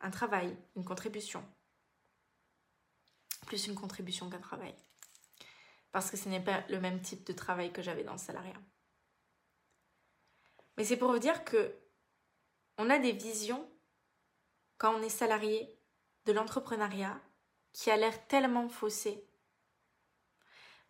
[0.00, 1.44] un travail, une contribution.
[3.46, 4.76] Plus une contribution qu'un travail.
[5.90, 8.60] Parce que ce n'est pas le même type de travail que j'avais dans le salariat.
[10.76, 11.74] Mais c'est pour vous dire que
[12.78, 13.68] on a des visions
[14.84, 15.80] quand on est salarié
[16.26, 17.18] de l'entrepreneuriat
[17.72, 19.26] qui a l'air tellement faussé.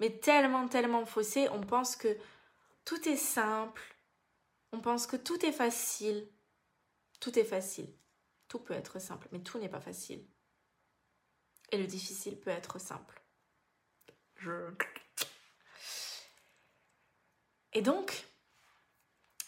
[0.01, 2.19] Mais tellement, tellement faussé, on pense que
[2.85, 3.81] tout est simple,
[4.73, 6.29] on pense que tout est facile.
[7.21, 7.97] Tout est facile.
[8.49, 10.29] Tout peut être simple, mais tout n'est pas facile.
[11.71, 13.23] Et le difficile peut être simple.
[14.39, 14.75] Je...
[17.75, 18.27] Et donc,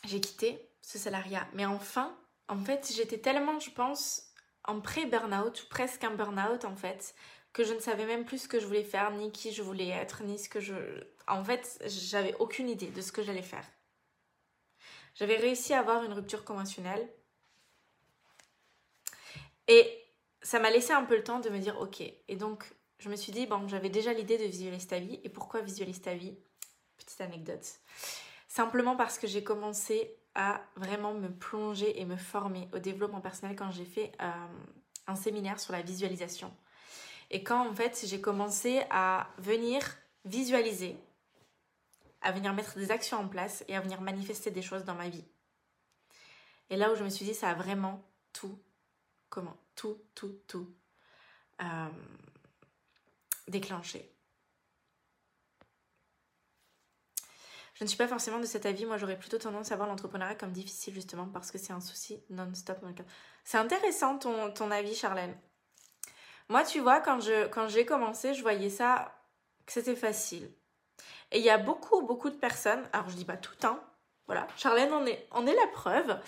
[0.04, 1.48] j'ai quitté ce salariat.
[1.52, 4.25] Mais enfin, en fait, j'étais tellement, je pense,
[4.66, 7.14] en pré-burnout, ou presque un burnout en fait,
[7.52, 9.88] que je ne savais même plus ce que je voulais faire, ni qui je voulais
[9.88, 10.74] être, ni ce que je...
[11.26, 13.64] En fait, j'avais aucune idée de ce que j'allais faire.
[15.14, 17.08] J'avais réussi à avoir une rupture conventionnelle.
[19.68, 20.04] Et
[20.42, 22.02] ça m'a laissé un peu le temps de me dire, ok.
[22.02, 22.64] Et donc,
[22.98, 25.18] je me suis dit, bon, j'avais déjà l'idée de visualiser ta vie.
[25.24, 26.36] Et pourquoi visualiser ta vie?
[26.98, 27.66] Petite anecdote.
[28.46, 33.56] Simplement parce que j'ai commencé à vraiment me plonger et me former au développement personnel
[33.56, 34.30] quand j'ai fait euh,
[35.06, 36.54] un séminaire sur la visualisation.
[37.30, 39.82] Et quand en fait j'ai commencé à venir
[40.26, 40.96] visualiser,
[42.20, 45.08] à venir mettre des actions en place et à venir manifester des choses dans ma
[45.08, 45.24] vie.
[46.68, 48.58] Et là où je me suis dit, ça a vraiment tout,
[49.30, 50.68] comment Tout, tout, tout
[51.62, 51.88] euh,
[53.48, 54.15] déclenché.
[57.76, 58.86] Je ne suis pas forcément de cet avis.
[58.86, 62.18] Moi, j'aurais plutôt tendance à voir l'entrepreneuriat comme difficile, justement, parce que c'est un souci
[62.30, 62.78] non-stop.
[63.44, 65.36] C'est intéressant ton, ton avis, Charlène.
[66.48, 69.14] Moi, tu vois, quand, je, quand j'ai commencé, je voyais ça,
[69.66, 70.50] que c'était facile.
[71.32, 73.82] Et il y a beaucoup, beaucoup de personnes, alors je dis pas tout, hein,
[74.26, 76.18] voilà, Charlène en est, en est la preuve,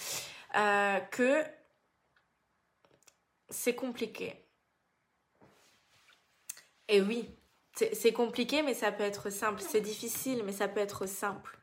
[0.57, 1.43] euh, que
[3.49, 4.45] c'est compliqué.
[6.89, 7.38] Et oui,
[7.93, 9.61] c'est compliqué, mais ça peut être simple.
[9.61, 11.59] C'est difficile, mais ça peut être simple.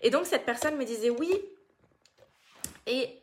[0.00, 1.32] Et donc, cette personne me disait oui.
[2.86, 3.22] Et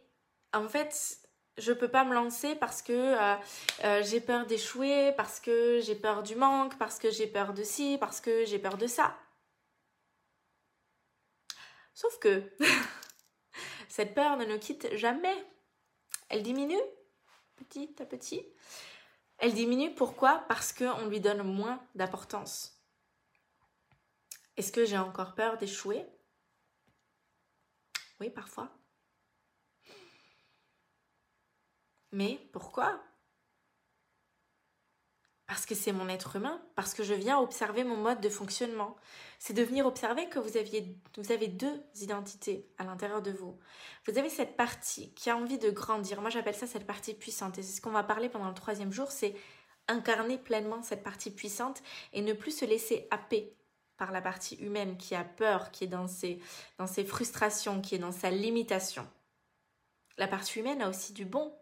[0.53, 1.19] en fait,
[1.57, 3.35] je peux pas me lancer parce que euh,
[3.83, 7.63] euh, j'ai peur d'échouer, parce que j'ai peur du manque, parce que j'ai peur de
[7.63, 9.17] ci, parce que j'ai peur de ça.
[11.93, 12.43] Sauf que
[13.89, 15.35] cette peur ne nous quitte jamais.
[16.29, 16.77] Elle diminue
[17.55, 18.45] petit à petit.
[19.39, 20.45] Elle diminue pourquoi?
[20.47, 22.82] Parce qu'on lui donne moins d'importance.
[24.56, 26.06] Est-ce que j'ai encore peur d'échouer?
[28.19, 28.71] Oui, parfois.
[32.12, 33.00] Mais pourquoi?
[35.47, 38.97] Parce que c'est mon être humain, parce que je viens observer mon mode de fonctionnement.
[39.39, 43.57] C'est de venir observer que vous, aviez, vous avez deux identités à l'intérieur de vous.
[44.05, 46.19] Vous avez cette partie qui a envie de grandir.
[46.19, 47.57] Moi, j'appelle ça cette partie puissante.
[47.57, 49.36] Et c'est ce qu'on va parler pendant le troisième jour, c'est
[49.88, 51.81] incarner pleinement cette partie puissante
[52.12, 53.55] et ne plus se laisser happer
[53.95, 56.39] par la partie humaine qui a peur, qui est dans ses,
[56.77, 59.07] dans ses frustrations, qui est dans sa limitation.
[60.17, 61.53] La partie humaine a aussi du bon,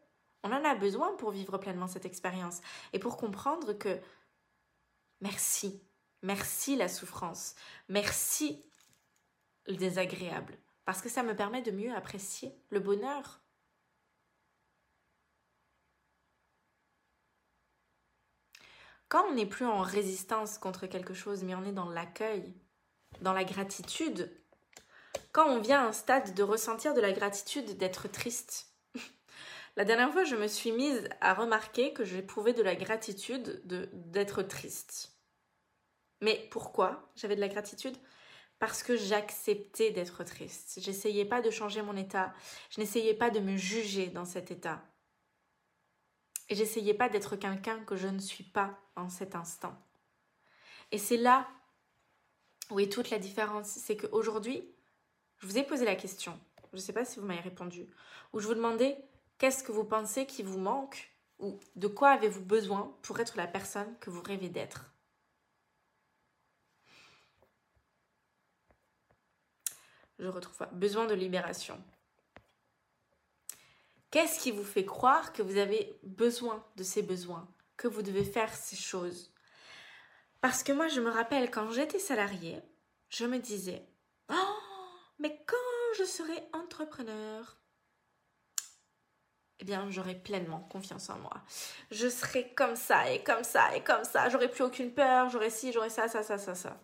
[0.45, 2.61] on en a besoin pour vivre pleinement cette expérience
[2.93, 3.99] et pour comprendre que
[5.19, 5.81] merci,
[6.21, 7.55] merci la souffrance,
[7.89, 8.63] merci
[9.65, 10.55] le désagréable,
[10.85, 13.41] parce que ça me permet de mieux apprécier le bonheur.
[19.07, 22.53] Quand on n'est plus en résistance contre quelque chose, mais on est dans l'accueil,
[23.21, 24.31] dans la gratitude,
[25.31, 28.74] quand on vient à un stade de ressentir de la gratitude, d'être triste,
[29.75, 34.41] la dernière fois, je me suis mise à remarquer que j'éprouvais de la gratitude d'être
[34.43, 35.17] triste.
[36.21, 37.97] Mais pourquoi j'avais de la gratitude?
[38.57, 40.79] Parce que j'acceptais d'être triste.
[40.81, 42.33] J'essayais pas de changer mon état.
[42.69, 44.81] Je n'essayais pas de me juger dans cet état.
[46.47, 49.77] Et j'essayais pas d'être quelqu'un que je ne suis pas en cet instant.
[50.91, 51.49] Et c'est là
[52.71, 53.67] où est toute la différence.
[53.67, 54.73] C'est qu'aujourd'hui,
[55.39, 56.39] je vous ai posé la question.
[56.71, 57.87] Je ne sais pas si vous m'avez répondu.
[58.31, 58.97] Où je vous demandais
[59.37, 63.47] Qu'est-ce que vous pensez qui vous manque ou de quoi avez-vous besoin pour être la
[63.47, 64.91] personne que vous rêvez d'être?
[70.19, 71.83] Je retrouve besoin de libération.
[74.11, 77.45] Qu'est-ce qui vous fait croire que vous avez besoin de ces besoins,
[77.75, 79.33] que vous devez faire ces choses?
[80.39, 82.61] Parce que moi, je me rappelle quand j'étais salariée,
[83.09, 83.85] je me disais
[84.29, 84.57] Oh,
[85.19, 85.57] mais quand
[85.97, 87.57] je serai entrepreneur,
[89.59, 91.33] eh bien, j'aurai pleinement confiance en moi.
[91.91, 94.29] Je serai comme ça et comme ça et comme ça.
[94.29, 95.29] J'aurai plus aucune peur.
[95.29, 96.77] J'aurai ci, j'aurai ça, ça, ça, ça, ça.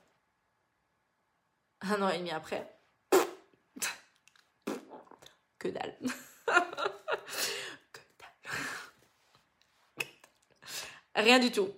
[1.82, 2.80] Un an et demi après.
[5.60, 5.98] Que dalle.
[7.94, 8.52] que dalle.
[11.16, 11.70] Rien du tout.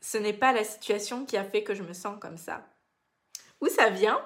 [0.00, 2.62] Ce n'est pas la situation qui a fait que je me sens comme ça.
[3.60, 4.22] Où ça vient?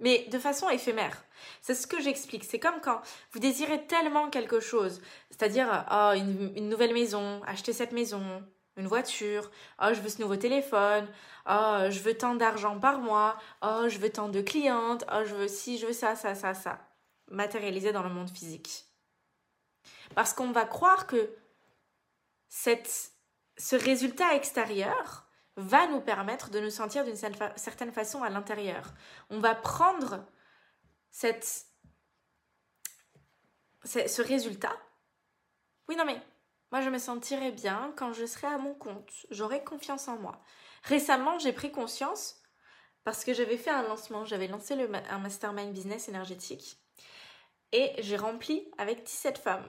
[0.00, 1.24] Mais de façon éphémère.
[1.60, 2.44] C'est ce que j'explique.
[2.44, 3.00] C'est comme quand
[3.32, 8.42] vous désirez tellement quelque chose, c'est-à-dire oh, une, nouvelle maison, acheter cette maison,
[8.76, 9.50] une voiture,
[9.82, 11.08] oh, je veux ce nouveau téléphone,
[11.48, 15.34] oh, je veux tant d'argent par mois, oh, je veux tant de clientes, oh, je
[15.34, 16.78] veux ci, je veux ça, ça, ça, ça.
[17.30, 18.86] Matérialisé dans le monde physique.
[20.14, 21.30] Parce qu'on va croire que
[22.48, 25.27] ce résultat extérieur,
[25.58, 28.94] va nous permettre de nous sentir d'une certaine façon à l'intérieur.
[29.28, 30.24] On va prendre
[31.10, 31.66] cette,
[33.84, 34.76] ce résultat.
[35.88, 36.20] Oui, non, mais
[36.70, 39.10] moi, je me sentirai bien quand je serai à mon compte.
[39.30, 40.40] J'aurai confiance en moi.
[40.84, 42.40] Récemment, j'ai pris conscience
[43.02, 46.78] parce que j'avais fait un lancement, j'avais lancé le, un mastermind business énergétique
[47.72, 49.66] et j'ai rempli avec 17 femmes.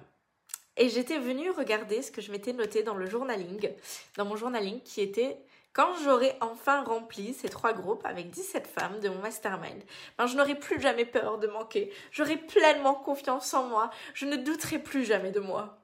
[0.77, 3.73] Et j'étais venue regarder ce que je m'étais noté dans le journaling,
[4.17, 8.99] dans mon journaling qui était quand j'aurai enfin rempli ces trois groupes avec 17 femmes
[8.99, 9.83] de mon mastermind,
[10.17, 11.93] ben je n'aurai plus jamais peur de manquer.
[12.11, 13.91] J'aurai pleinement confiance en moi.
[14.13, 15.79] Je ne douterai plus jamais de moi.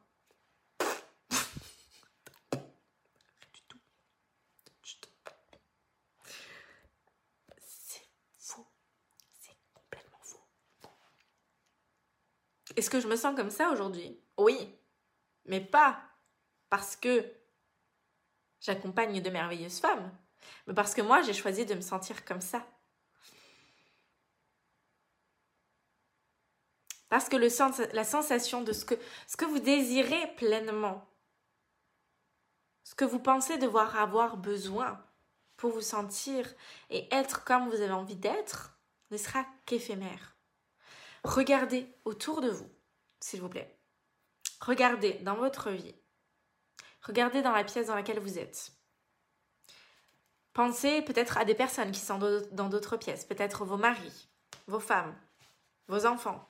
[7.60, 8.08] C'est
[8.39, 8.65] faux.
[9.39, 10.41] C'est complètement faux.
[12.76, 14.19] Est-ce que je me sens comme ça aujourd'hui?
[14.38, 14.76] Oui,
[15.45, 16.02] mais pas
[16.69, 17.24] parce que
[18.65, 20.12] j'accompagne de merveilleuses femmes,
[20.65, 22.65] mais parce que moi j'ai choisi de me sentir comme ça.
[27.10, 31.08] Parce que la sensation de ce que vous désirez pleinement,
[32.84, 35.01] ce que vous pensez devoir avoir besoin
[35.56, 36.51] pour vous sentir
[36.89, 38.78] et être comme vous avez envie d'être,
[39.12, 40.36] ne sera qu'éphémère.
[41.23, 42.69] Regardez autour de vous,
[43.19, 43.80] s'il vous plaît.
[44.60, 45.95] Regardez dans votre vie.
[47.06, 48.72] Regardez dans la pièce dans laquelle vous êtes.
[50.54, 52.18] Pensez peut-être à des personnes qui sont
[52.52, 54.30] dans d'autres pièces, peut-être vos maris,
[54.68, 55.15] vos femmes,
[55.88, 56.48] vos enfants.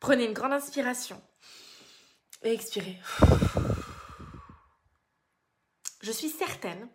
[0.00, 1.22] Prenez une grande inspiration
[2.42, 2.98] et expirez.
[6.02, 6.88] Je suis certaine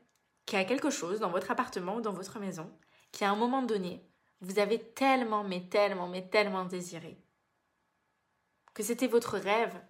[0.46, 2.72] qu'il y a quelque chose dans votre appartement ou dans votre maison
[3.12, 4.06] qui, à un moment donné,
[4.42, 7.18] vous avez tellement, mais tellement, mais tellement désiré
[8.74, 9.82] que c'était votre rêve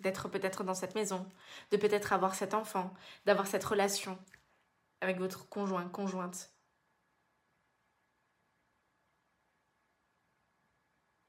[0.00, 1.26] d'être peut-être dans cette maison,
[1.70, 2.94] de peut-être avoir cet enfant,
[3.26, 4.18] d'avoir cette relation
[5.00, 6.52] avec votre conjoint, conjointe.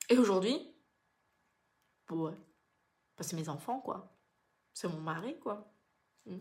[0.09, 0.73] Et aujourd'hui,
[2.09, 2.33] ouais,
[3.19, 4.11] c'est mes enfants, quoi.
[4.73, 5.71] C'est mon mari, quoi.
[6.25, 6.39] Hmm.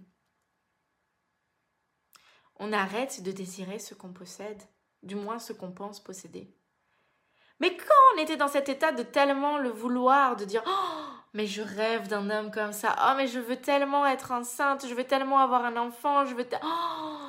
[2.56, 4.62] On arrête de désirer ce qu'on possède,
[5.02, 6.54] du moins ce qu'on pense posséder.
[7.60, 11.46] Mais quand on était dans cet état de tellement le vouloir, de dire Oh, mais
[11.46, 15.04] je rêve d'un homme comme ça, oh, mais je veux tellement être enceinte, je veux
[15.04, 16.48] tellement avoir un enfant, je veux.
[16.62, 17.28] Oh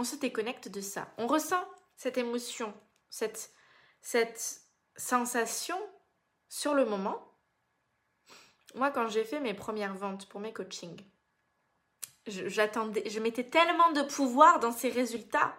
[0.00, 1.12] on se déconnecte de ça.
[1.18, 1.62] On ressent
[1.96, 2.72] cette émotion,
[3.10, 3.52] cette,
[4.00, 4.62] cette
[4.96, 5.78] sensation
[6.48, 7.36] sur le moment.
[8.74, 11.04] Moi, quand j'ai fait mes premières ventes pour mes coachings,
[12.26, 15.54] j'attendais, je mettais tellement de pouvoir dans ces résultats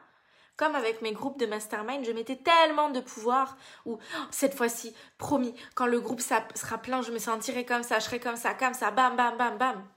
[0.58, 4.96] comme avec mes groupes de mastermind, je mettais tellement de pouvoir où oh, cette fois-ci,
[5.18, 8.54] promis, quand le groupe sera plein, je me sentirai comme ça, je serai comme ça,
[8.54, 9.88] comme ça, bam, bam, bam, bam.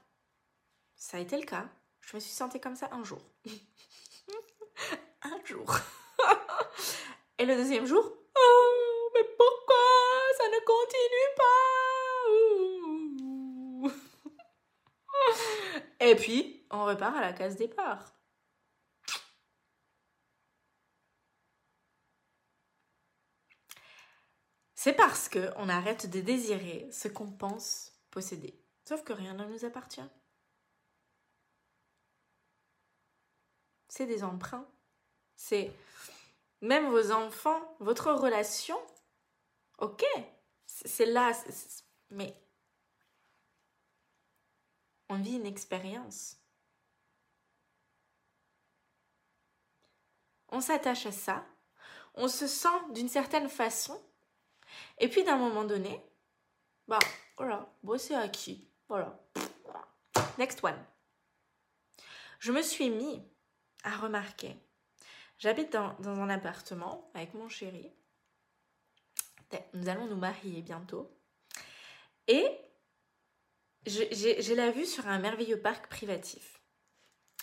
[0.95, 1.65] Ça a été le cas.
[2.01, 3.21] Je me suis sentie comme ça un jour.
[5.23, 5.77] un jour.
[7.37, 8.03] Et le deuxième jour,
[8.37, 9.75] oh, mais pourquoi
[10.37, 11.55] ça ne continue pas?
[16.05, 18.14] Et puis, on repart à la case départ.
[24.85, 28.53] C'est parce que on arrête de désirer ce qu'on pense posséder.
[28.87, 30.07] Sauf que rien ne nous appartient.
[33.89, 34.67] C'est des emprunts.
[35.35, 35.71] C'est
[36.61, 38.77] même vos enfants, votre relation.
[39.79, 40.05] Ok,
[40.67, 41.31] c'est là,
[42.11, 42.39] mais
[45.09, 46.37] on vit une expérience.
[50.49, 51.43] On s'attache à ça,
[52.13, 53.99] on se sent d'une certaine façon
[54.97, 56.01] et puis d'un moment donné,
[56.87, 56.99] bah
[57.37, 58.67] voilà, bon, c'est acquis.
[58.87, 59.19] Voilà.
[60.37, 60.77] Next one.
[62.39, 63.21] Je me suis mis
[63.83, 64.55] à remarquer.
[65.37, 67.91] J'habite dans, dans un appartement avec mon chéri.
[69.73, 71.11] Nous allons nous marier bientôt.
[72.27, 72.45] Et
[73.85, 76.61] j'ai la vue sur un merveilleux parc privatif.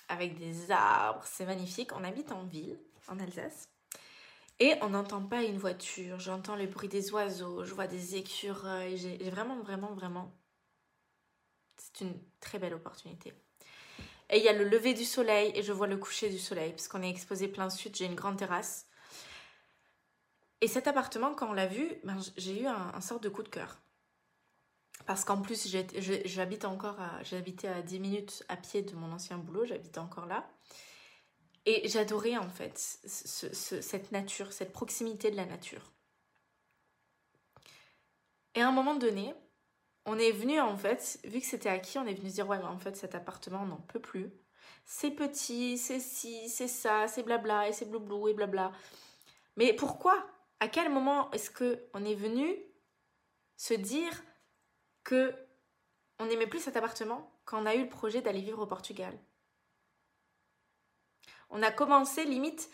[0.08, 1.92] Avec des arbres, c'est magnifique.
[1.92, 3.71] On habite en ville, en Alsace.
[4.62, 8.96] Et on n'entend pas une voiture, j'entends le bruit des oiseaux, je vois des écureuils,
[8.96, 10.32] j'ai vraiment, vraiment, vraiment...
[11.76, 13.32] C'est une très belle opportunité.
[14.30, 16.70] Et il y a le lever du soleil et je vois le coucher du soleil,
[16.74, 18.86] puisqu'on est exposé plein sud, j'ai une grande terrasse.
[20.60, 23.48] Et cet appartement, quand on l'a vu, ben, j'ai eu un, sort de coup de
[23.48, 23.80] cœur.
[25.06, 25.66] Parce qu'en plus,
[26.24, 30.48] j'habite encore j'habitais à 10 minutes à pied de mon ancien boulot, j'habite encore là.
[31.64, 35.92] Et j'adorais en fait cette nature, cette proximité de la nature.
[38.54, 39.34] Et à un moment donné,
[40.04, 42.58] on est venu en fait, vu que c'était acquis, on est venu se dire ouais
[42.58, 44.32] en fait cet appartement on n'en peut plus.
[44.84, 48.72] C'est petit, c'est ci, c'est ça, c'est blabla et c'est bloublou et blabla.
[49.56, 50.26] Mais pourquoi?
[50.60, 52.56] À quel moment est-ce que on est venu
[53.56, 54.22] se dire
[55.04, 55.34] que
[56.18, 59.16] on n'aimait plus cet appartement quand on a eu le projet d'aller vivre au Portugal?
[61.52, 62.70] On a commencé limite,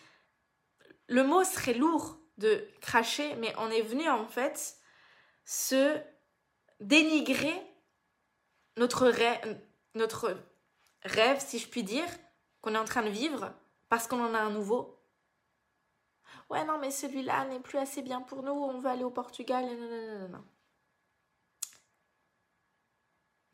[1.07, 4.77] le mot serait lourd de cracher, mais on est venu en fait
[5.45, 5.99] se
[6.79, 7.61] dénigrer
[8.77, 9.61] notre rêve,
[9.95, 10.37] notre
[11.03, 12.07] rêve, si je puis dire,
[12.61, 13.53] qu'on est en train de vivre
[13.89, 15.03] parce qu'on en a un nouveau.
[16.49, 19.65] Ouais, non, mais celui-là n'est plus assez bien pour nous, on veut aller au Portugal.
[20.29, 20.43] Non,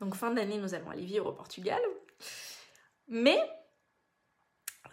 [0.00, 1.80] Donc, fin d'année, nous allons aller vivre au Portugal.
[3.08, 3.38] Mais,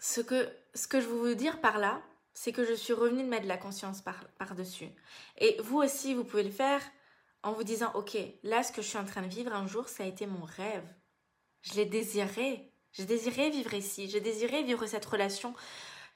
[0.04, 2.02] ce que, ce que je veux dire par là,
[2.34, 4.90] c'est que je suis revenue de mettre de la conscience par-dessus.
[5.38, 6.82] Et vous aussi, vous pouvez le faire
[7.42, 9.88] en vous disant, ok, là, ce que je suis en train de vivre un jour,
[9.88, 10.84] ça a été mon rêve.
[11.62, 12.70] Je l'ai désiré.
[12.92, 14.10] J'ai désiré vivre ici.
[14.10, 15.54] J'ai désiré vivre cette relation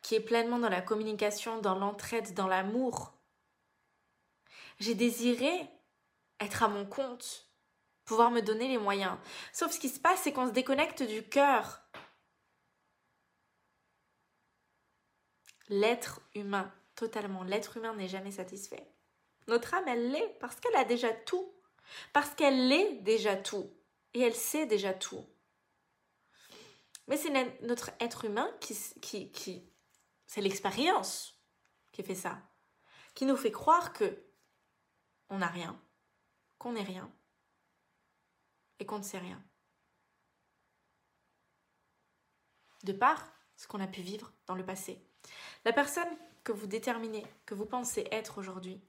[0.02, 3.14] qui est pleinement dans la communication, dans l'entraide, dans l'amour.
[4.80, 5.66] J'ai désiré
[6.40, 7.48] être à mon compte,
[8.04, 9.16] pouvoir me donner les moyens.
[9.54, 11.80] Sauf ce qui se passe, c'est qu'on se déconnecte du cœur.
[15.68, 18.90] L'être humain, totalement, l'être humain n'est jamais satisfait.
[19.46, 21.52] Notre âme, elle l'est parce qu'elle a déjà tout.
[22.12, 23.70] Parce qu'elle est déjà tout.
[24.14, 25.24] Et elle sait déjà tout.
[27.06, 27.30] Mais c'est
[27.62, 29.68] notre être humain qui, qui, qui
[30.26, 31.40] c'est l'expérience
[31.90, 32.40] qui fait ça,
[33.14, 34.24] qui nous fait croire que
[35.30, 35.82] on n'a rien,
[36.58, 37.10] qu'on n'est rien
[38.78, 39.42] et qu'on ne sait rien.
[42.84, 45.07] De par ce qu'on a pu vivre dans le passé.
[45.64, 46.08] La personne
[46.44, 48.80] que vous déterminez, que vous pensez être aujourd'hui,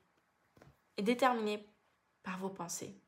[0.97, 1.67] est déterminée
[2.23, 3.01] par vos pensées.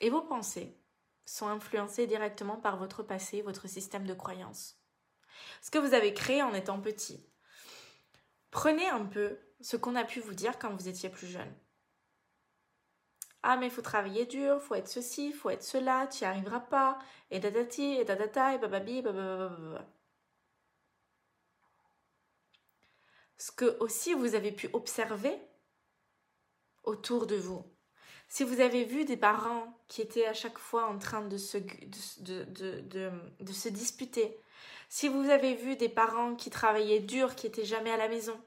[0.00, 0.76] Et vos pensées
[1.24, 4.78] sont influencées directement par votre passé, votre système de croyance.
[5.60, 7.24] Ce que vous avez créé en étant petit.
[8.50, 11.52] Prenez un peu ce qu'on a pu vous dire quand vous étiez plus jeune.
[13.42, 16.60] Ah, mais il faut travailler dur, faut être ceci, faut être cela, tu n'y arriveras
[16.60, 16.98] pas,
[17.30, 19.84] et dadati, et dadata, et bababi, babababa.
[23.42, 25.36] Ce que aussi vous avez pu observer
[26.84, 27.64] autour de vous.
[28.28, 31.58] Si vous avez vu des parents qui étaient à chaque fois en train de se,
[33.68, 34.38] disputer,
[34.88, 38.40] si vous avez vu des parents qui travaillaient dur, qui étaient jamais à la maison,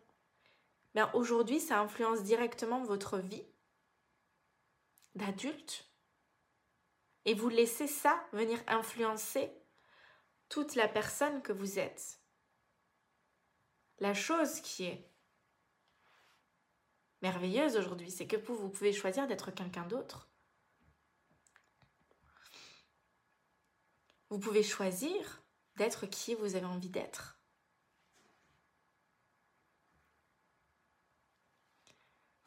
[0.93, 3.43] bien aujourd'hui ça influence directement votre vie
[5.13, 5.89] d'adulte.
[7.25, 9.51] Et vous laissez ça venir influencer
[10.47, 12.21] toute la personne que vous êtes.
[13.99, 15.09] La chose qui est
[17.21, 20.29] merveilleuse aujourd'hui, c'est que vous, pouvez choisir d'être quelqu'un d'autre.
[24.29, 25.41] Vous pouvez choisir
[25.77, 27.39] d'être qui vous avez envie d'être.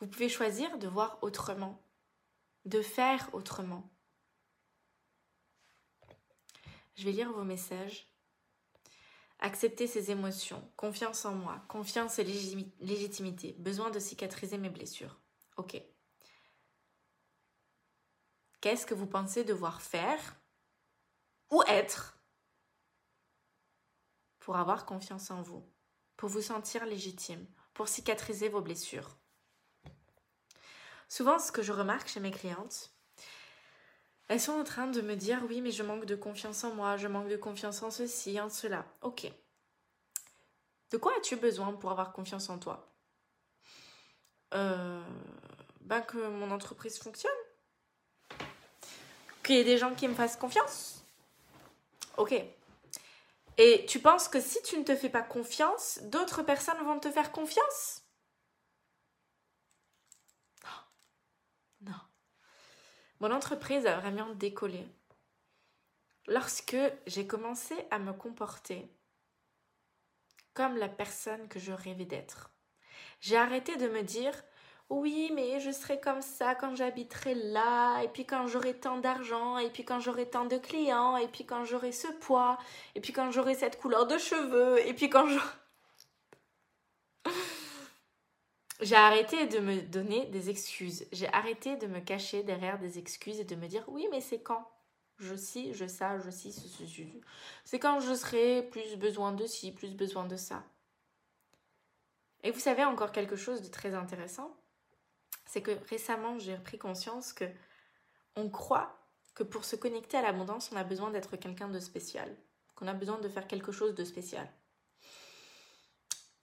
[0.01, 1.83] Vous pouvez choisir de voir autrement,
[2.67, 3.91] de faire autrement.
[6.97, 8.07] Je vais lire vos messages.
[9.41, 15.21] Accepter ses émotions, confiance en moi, confiance et légitimité, besoin de cicatriser mes blessures.
[15.57, 15.81] Ok.
[18.61, 20.41] Qu'est-ce que vous pensez devoir faire
[21.51, 22.19] ou être
[24.41, 25.65] pour avoir confiance en vous,
[26.17, 29.17] pour vous sentir légitime, pour cicatriser vos blessures?
[31.09, 32.91] Souvent, ce que je remarque chez mes clientes,
[34.29, 36.97] elles sont en train de me dire oui, mais je manque de confiance en moi,
[36.97, 38.85] je manque de confiance en ceci, en cela.
[39.03, 39.31] Ok.
[40.91, 42.89] De quoi as-tu besoin pour avoir confiance en toi?
[44.55, 45.03] Euh,
[45.81, 47.31] ben que mon entreprise fonctionne.
[49.43, 51.05] Qu'il y ait des gens qui me fassent confiance.
[52.17, 52.35] Ok.
[53.57, 57.11] Et tu penses que si tu ne te fais pas confiance, d'autres personnes vont te
[57.11, 57.98] faire confiance?
[63.21, 64.87] Mon entreprise a vraiment décollé
[66.27, 68.89] lorsque j'ai commencé à me comporter
[70.55, 72.51] comme la personne que je rêvais d'être.
[73.21, 74.35] J'ai arrêté de me dire
[74.91, 79.59] oui, mais je serai comme ça quand j'habiterai là, et puis quand j'aurai tant d'argent,
[79.59, 82.59] et puis quand j'aurai tant de clients, et puis quand j'aurai ce poids,
[82.95, 85.39] et puis quand j'aurai cette couleur de cheveux, et puis quand je...
[88.81, 91.07] J'ai arrêté de me donner des excuses.
[91.11, 94.41] J'ai arrêté de me cacher derrière des excuses et de me dire oui, mais c'est
[94.41, 94.71] quand
[95.19, 96.51] Je sais, je sais, je sais,
[97.65, 100.63] c'est quand je serai plus besoin de ci, plus besoin de ça.
[102.45, 104.57] Et vous savez encore quelque chose de très intéressant,
[105.45, 107.47] c'est que récemment j'ai pris conscience que
[108.37, 108.97] on croit
[109.35, 112.33] que pour se connecter à l'abondance, on a besoin d'être quelqu'un de spécial,
[112.77, 114.49] qu'on a besoin de faire quelque chose de spécial.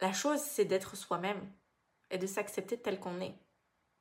[0.02, 1.42] La chose, c'est d'être soi-même,
[2.16, 3.38] et de s'accepter tel qu'on est.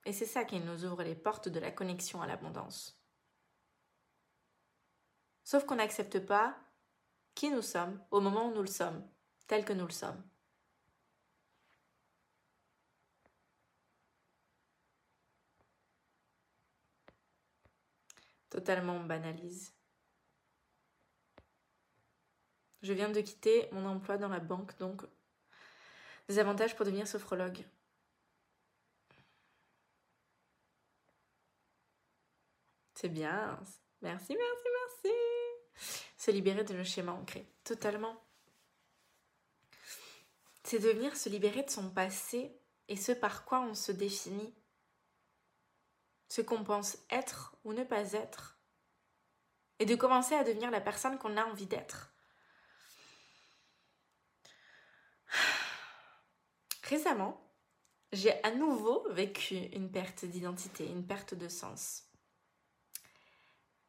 [0.05, 2.97] Et c'est ça qui nous ouvre les portes de la connexion à l'abondance.
[5.43, 6.57] Sauf qu'on n'accepte pas
[7.35, 9.05] qui nous sommes au moment où nous le sommes,
[9.49, 10.23] tel que nous le sommes.
[18.49, 19.75] Totalement banalise.
[22.83, 25.03] Je viens de quitter mon emploi dans la banque, donc
[26.29, 27.65] des avantages pour devenir sophrologue.
[33.05, 33.61] C'est bien.
[34.01, 35.15] Merci, merci, merci.
[36.17, 37.47] Se libérer de nos schémas ancrés.
[37.63, 38.17] Totalement.
[40.63, 44.55] C'est de venir se libérer de son passé et ce par quoi on se définit.
[46.31, 48.57] Ce qu'on pense être ou ne pas être.
[49.81, 52.11] Et de commencer à devenir la personne qu'on a envie d'être.
[56.85, 57.39] Récemment,
[58.13, 62.05] j'ai à nouveau vécu une perte d'identité, une perte de sens.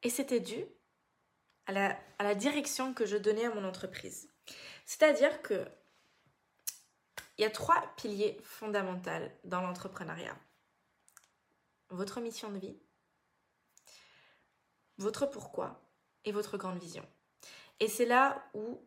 [0.03, 0.65] Et c'était dû
[1.67, 4.29] à la, direction que je donnais à mon entreprise.
[4.85, 5.65] C'est-à-dire que
[7.37, 9.09] il y a trois piliers fondamentaux
[9.43, 10.37] dans l'entrepreneuriat.
[11.89, 12.79] Votre mission de vie,
[14.97, 15.81] votre pourquoi
[16.23, 17.05] et votre grande vision.
[17.81, 18.81] Et c'est là où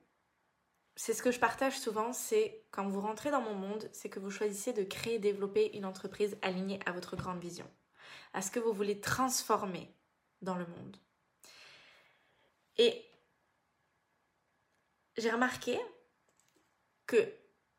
[0.97, 4.19] c'est ce que je partage souvent, c'est quand vous rentrez dans mon monde, c'est que
[4.19, 7.71] vous choisissez de créer et développer une entreprise alignée à votre grande vision,
[8.33, 9.95] à ce que vous voulez transformer
[10.43, 10.97] dans le monde.
[12.77, 13.05] Et
[15.17, 15.79] j'ai remarqué
[17.07, 17.35] que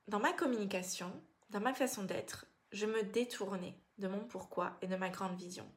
[0.07, 1.11] dans ma communication,
[1.49, 5.69] dans ma façon d'être, je me détournais de mon pourquoi et de ma grande vision.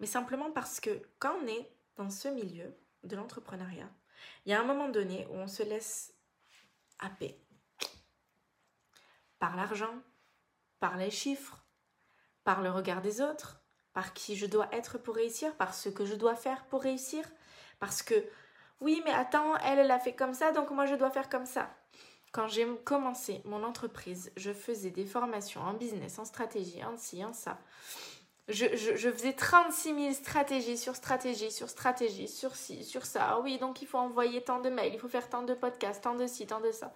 [0.00, 3.90] Mais simplement parce que quand on est dans ce milieu de l'entrepreneuriat,
[4.44, 6.14] il y a un moment donné où on se laisse
[6.98, 7.40] happer
[9.38, 9.94] par l'argent,
[10.80, 11.64] par les chiffres,
[12.44, 13.57] par le regard des autres,
[13.98, 17.24] par qui je dois être pour réussir, par ce que je dois faire pour réussir,
[17.80, 18.14] parce que
[18.80, 21.46] oui, mais attends, elle, elle a fait comme ça, donc moi je dois faire comme
[21.46, 21.68] ça.
[22.30, 27.24] Quand j'ai commencé mon entreprise, je faisais des formations en business, en stratégie, en ci,
[27.24, 27.58] en ça
[28.46, 33.30] je, faisais 36 000 stratégies sur stratégie, sur stratégie, sur ci, sur ça.
[33.30, 36.04] Ah oui, donc il faut envoyer tant de mails, il faut faire tant de podcasts,
[36.04, 36.94] tant de ci, tant de ça.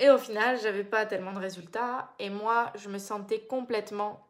[0.00, 4.26] Et au final, j'avais pas tellement de résultats et moi, je me sentais complètement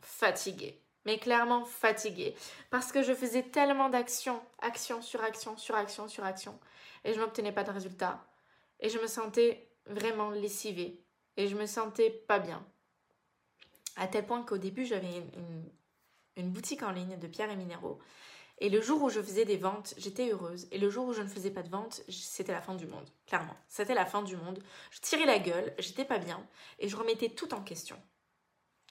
[0.00, 0.80] fatiguée.
[1.04, 2.34] Mais clairement fatiguée.
[2.70, 6.58] Parce que je faisais tellement d'actions, action sur action, sur action, sur action.
[7.04, 8.26] Et je n'obtenais pas de résultats.
[8.80, 11.00] Et je me sentais vraiment lessivée.
[11.36, 12.64] Et je me sentais pas bien.
[13.94, 15.22] À tel point qu'au début, j'avais
[16.36, 17.98] une, boutique en ligne de pierres et minéraux.
[18.58, 20.66] Et le jour où je faisais des ventes, j'étais heureuse.
[20.72, 23.08] Et le jour où je ne faisais pas de ventes, c'était la fin du monde.
[23.26, 23.56] Clairement.
[23.68, 24.58] C'était la fin du monde.
[24.90, 26.44] Je tirais la gueule, j'étais pas bien.
[26.78, 28.00] Et je remettais tout en question.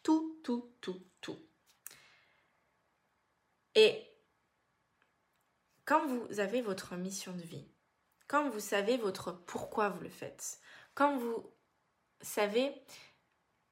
[0.06, 1.40] Tout, tout, tout, tout.
[3.74, 4.08] Et
[5.84, 7.68] quand vous avez votre mission de vie,
[8.28, 10.60] quand vous savez votre pourquoi vous le faites,
[10.94, 11.52] quand vous
[12.22, 12.72] savez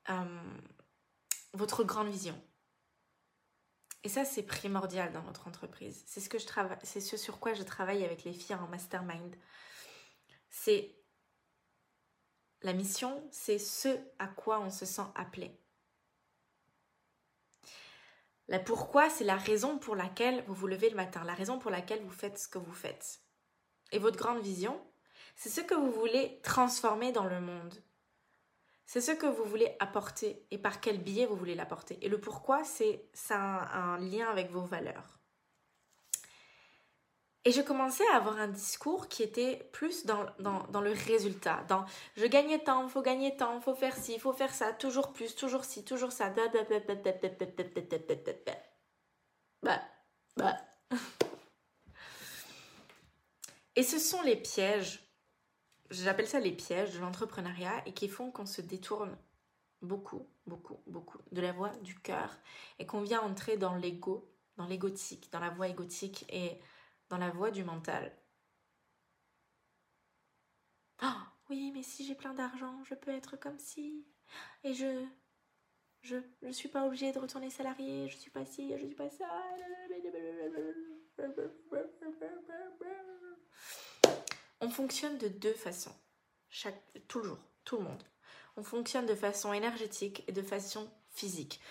[0.09, 0.41] euh,
[1.53, 2.41] votre grande vision.
[4.03, 6.03] Et ça, c'est primordial dans votre entreprise.
[6.07, 8.67] C'est ce, que je travaille, c'est ce sur quoi je travaille avec les filles en
[8.69, 9.36] mastermind.
[10.49, 10.95] C'est
[12.63, 15.62] la mission, c'est ce à quoi on se sent appelé.
[18.47, 21.71] La pourquoi, c'est la raison pour laquelle vous vous levez le matin, la raison pour
[21.71, 23.21] laquelle vous faites ce que vous faites.
[23.91, 24.79] Et votre grande vision,
[25.35, 27.73] c'est ce que vous voulez transformer dans le monde.
[28.85, 31.97] C'est ce que vous voulez apporter et par quel biais vous voulez l'apporter.
[32.01, 35.22] Et le pourquoi, c'est ça un, un lien avec vos valeurs.
[37.45, 41.65] Et je commençais à avoir un discours qui était plus dans, dans, dans le résultat,
[41.67, 41.85] dans
[42.15, 45.65] je gagnais tant, faut gagner tant, faut faire ci, faut faire ça, toujours plus, toujours
[45.65, 46.29] ci, toujours ça.
[49.61, 49.81] Bah,
[50.37, 50.55] bah.
[53.75, 55.03] Et ce sont les pièges
[55.93, 59.15] j'appelle ça les pièges de l'entrepreneuriat et qui font qu'on se détourne
[59.81, 62.37] beaucoup, beaucoup, beaucoup de la voie du cœur
[62.79, 66.59] et qu'on vient entrer dans l'ego, dans l'égotique, dans la voie égotique et
[67.09, 68.11] dans la voie du mental.
[71.01, 71.07] Oh,
[71.49, 74.05] oui, mais si j'ai plein d'argent, je peux être comme si.
[74.63, 75.05] Et je.
[76.01, 79.09] Je ne suis pas obligée de retourner salarié, je suis pas ci, je suis pas
[79.09, 79.25] ça.
[84.59, 85.95] On fonctionne de deux façons.
[86.49, 88.03] Chaque, toujours, tout le monde.
[88.57, 91.61] On fonctionne de façon énergétique et de façon physique.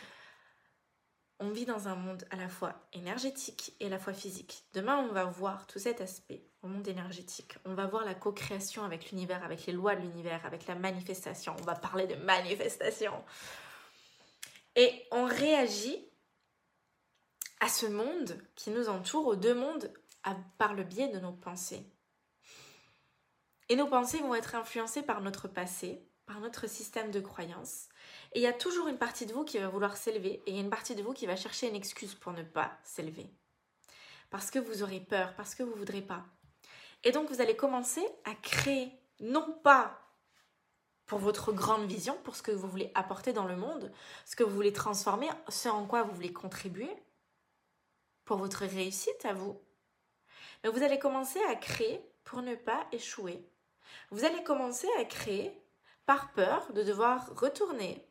[1.45, 4.63] On vit dans un monde à la fois énergétique et à la fois physique.
[4.75, 7.59] Demain, on va voir tout cet aspect au monde énergétique.
[7.65, 11.57] On va voir la co-création avec l'univers, avec les lois de l'univers, avec la manifestation.
[11.59, 13.13] On va parler de manifestation.
[14.77, 15.99] Et on réagit
[17.59, 19.93] à ce monde qui nous entoure, aux deux mondes,
[20.59, 21.85] par le biais de nos pensées.
[23.69, 27.89] Et nos pensées vont être influencées par notre passé, par notre système de croyances.
[28.35, 30.55] Et il y a toujours une partie de vous qui va vouloir s'élever et il
[30.55, 33.31] y a une partie de vous qui va chercher une excuse pour ne pas s'élever.
[34.31, 36.25] Parce que vous aurez peur, parce que vous ne voudrez pas.
[37.05, 39.99] Et donc vous allez commencer à créer, non pas
[41.05, 43.93] pour votre grande vision, pour ce que vous voulez apporter dans le monde,
[44.25, 46.91] ce que vous voulez transformer, ce en quoi vous voulez contribuer,
[48.25, 49.61] pour votre réussite à vous.
[50.65, 53.45] Mais vous allez commencer à créer pour ne pas échouer.
[54.11, 55.53] Vous allez commencer à créer
[56.07, 58.09] par peur de devoir retourner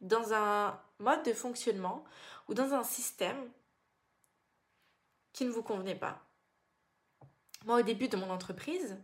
[0.00, 2.04] dans un mode de fonctionnement
[2.48, 3.50] ou dans un système
[5.32, 6.20] qui ne vous convenait pas.
[7.64, 8.96] Moi, au début de mon entreprise,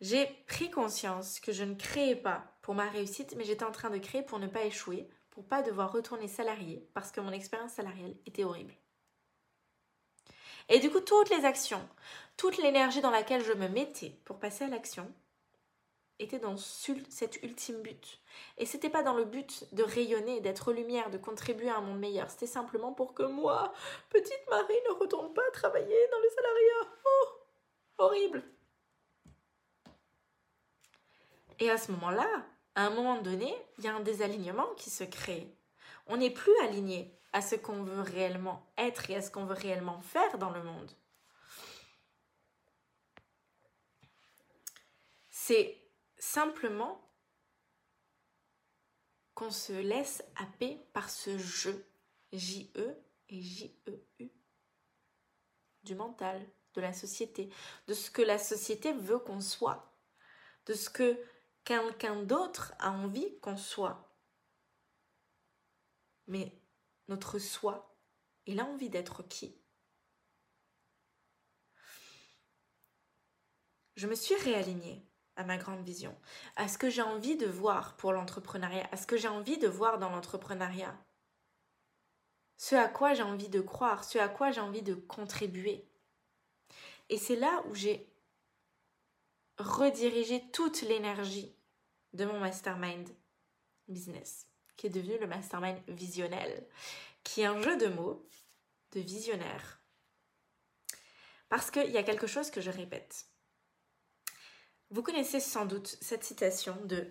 [0.00, 3.90] j'ai pris conscience que je ne créais pas pour ma réussite, mais j'étais en train
[3.90, 7.72] de créer pour ne pas échouer, pour pas devoir retourner salarié, parce que mon expérience
[7.72, 8.74] salariale était horrible.
[10.68, 11.86] Et du coup, toutes les actions,
[12.36, 15.12] toute l'énergie dans laquelle je me mettais pour passer à l'action,
[16.18, 18.20] était dans cet ultime but.
[18.58, 21.98] Et c'était pas dans le but de rayonner, d'être lumière, de contribuer à un monde
[21.98, 22.30] meilleur.
[22.30, 23.72] C'était simplement pour que moi,
[24.10, 26.96] petite Marie, ne retourne pas travailler dans le salariat.
[27.04, 27.28] Oh,
[27.98, 28.42] horrible.
[31.60, 32.28] Et à ce moment-là,
[32.74, 35.48] à un moment donné, il y a un désalignement qui se crée.
[36.06, 39.54] On n'est plus aligné à ce qu'on veut réellement être et à ce qu'on veut
[39.54, 40.90] réellement faire dans le monde.
[45.30, 45.83] C'est
[46.24, 47.00] simplement
[49.34, 51.86] qu'on se laisse happer par ce jeu,
[52.32, 52.96] J-E
[53.28, 54.30] et J-E-U,
[55.82, 57.52] du mental, de la société,
[57.86, 59.94] de ce que la société veut qu'on soit,
[60.66, 61.22] de ce que
[61.62, 64.16] quelqu'un d'autre a envie qu'on soit.
[66.26, 66.58] Mais
[67.08, 67.94] notre soi,
[68.46, 69.60] il a envie d'être qui?
[73.96, 75.06] Je me suis réalignée
[75.36, 76.16] à ma grande vision,
[76.56, 79.68] à ce que j'ai envie de voir pour l'entrepreneuriat, à ce que j'ai envie de
[79.68, 80.96] voir dans l'entrepreneuriat,
[82.56, 85.88] ce à quoi j'ai envie de croire, ce à quoi j'ai envie de contribuer.
[87.08, 88.10] Et c'est là où j'ai
[89.58, 91.54] redirigé toute l'énergie
[92.12, 93.08] de mon mastermind
[93.88, 96.66] business, qui est devenu le mastermind visionnel,
[97.22, 98.26] qui est un jeu de mots
[98.92, 99.80] de visionnaire.
[101.48, 103.26] Parce qu'il y a quelque chose que je répète.
[104.90, 107.06] Vous connaissez sans doute cette citation de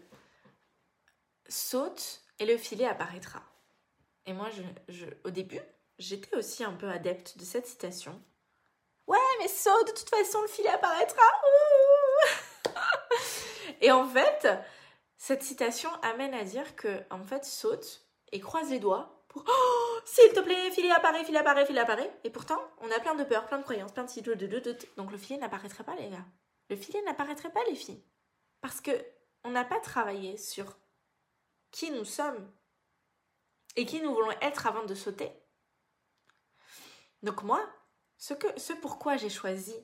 [1.48, 3.42] saute et le filet apparaîtra.
[4.26, 4.50] Et moi,
[4.88, 5.60] je, au début,
[6.00, 8.22] j'étais aussi un peu adepte de cette citation.
[9.08, 11.24] Ouais, mais saute, de toute façon, le filet apparaîtra.
[13.82, 14.48] et en fait,
[15.18, 20.00] cette citation amène à dire que, en fait, saute et croise les doigts pour oh,
[20.06, 22.20] s'il te plaît, filet apparaît, filet apparaît, filet apparaît.
[22.24, 25.40] Et pourtant, on a plein de peurs, plein de croyances, plein de Donc le filet
[25.40, 26.26] n'apparaîtra pas, les gars
[26.70, 28.04] le filet n'apparaîtrait pas, les filles.
[28.62, 28.92] Parce que
[29.44, 30.78] on n'a pas travaillé sur
[31.72, 32.52] qui nous sommes
[33.76, 35.32] et qui nous voulons être avant de sauter.
[37.24, 37.68] Donc moi,
[38.18, 39.76] ce, que, ce pourquoi j'ai choisi,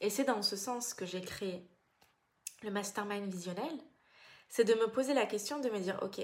[0.00, 1.66] et c'est dans ce sens que j'ai créé
[2.62, 3.78] le mastermind visionnel,
[4.48, 6.20] c'est de me poser la question de me dire, ok,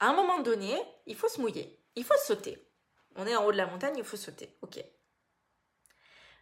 [0.00, 2.66] à un moment donné, il faut se mouiller, il faut sauter.
[3.16, 4.82] On est en haut de la montagne, il faut sauter, ok.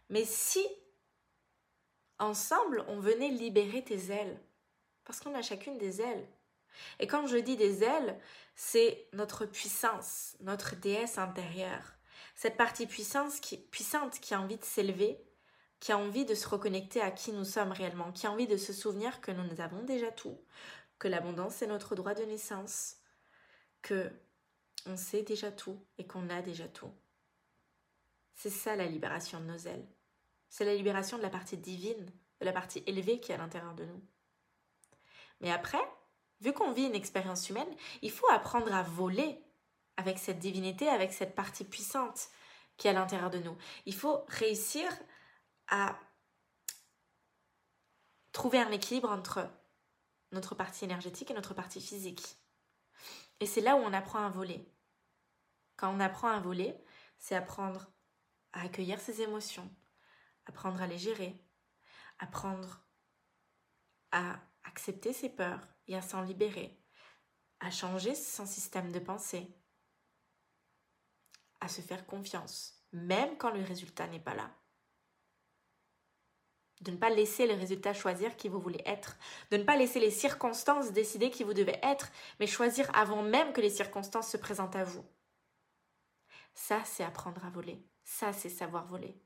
[0.09, 0.65] Mais si
[2.19, 4.39] Ensemble, on venait libérer tes ailes.
[5.05, 6.27] Parce qu'on a chacune des ailes.
[6.99, 8.19] Et quand je dis des ailes,
[8.55, 11.93] c'est notre puissance, notre déesse intérieure.
[12.35, 15.19] Cette partie puissance qui, puissante qui a envie de s'élever,
[15.79, 18.57] qui a envie de se reconnecter à qui nous sommes réellement, qui a envie de
[18.57, 20.37] se souvenir que nous avons déjà tout,
[20.99, 22.97] que l'abondance est notre droit de naissance,
[23.81, 24.11] que
[24.85, 26.91] on sait déjà tout et qu'on a déjà tout.
[28.35, 29.85] C'est ça la libération de nos ailes.
[30.49, 33.73] C'est la libération de la partie divine, de la partie élevée qui est à l'intérieur
[33.75, 34.01] de nous.
[35.41, 35.81] Mais après,
[36.41, 39.43] vu qu'on vit une expérience humaine, il faut apprendre à voler
[39.97, 42.29] avec cette divinité, avec cette partie puissante
[42.77, 43.57] qui est à l'intérieur de nous.
[43.85, 44.89] Il faut réussir
[45.67, 45.99] à
[48.31, 49.49] trouver un équilibre entre
[50.31, 52.37] notre partie énergétique et notre partie physique.
[53.39, 54.65] Et c'est là où on apprend à voler.
[55.75, 56.75] Quand on apprend à voler,
[57.17, 57.87] c'est apprendre
[58.53, 59.69] à accueillir ses émotions,
[60.49, 61.39] apprendre à les gérer,
[62.17, 62.81] apprendre
[64.11, 66.75] à accepter ses peurs et à s'en libérer,
[67.59, 69.47] à changer son système de pensée,
[71.61, 74.49] à se faire confiance, même quand le résultat n'est pas là.
[76.81, 79.17] De ne pas laisser le résultat choisir qui vous voulez être,
[79.51, 83.53] de ne pas laisser les circonstances décider qui vous devez être, mais choisir avant même
[83.53, 85.05] que les circonstances se présentent à vous.
[86.55, 87.85] Ça, c'est apprendre à voler.
[88.03, 89.21] Ça, c'est savoir voler.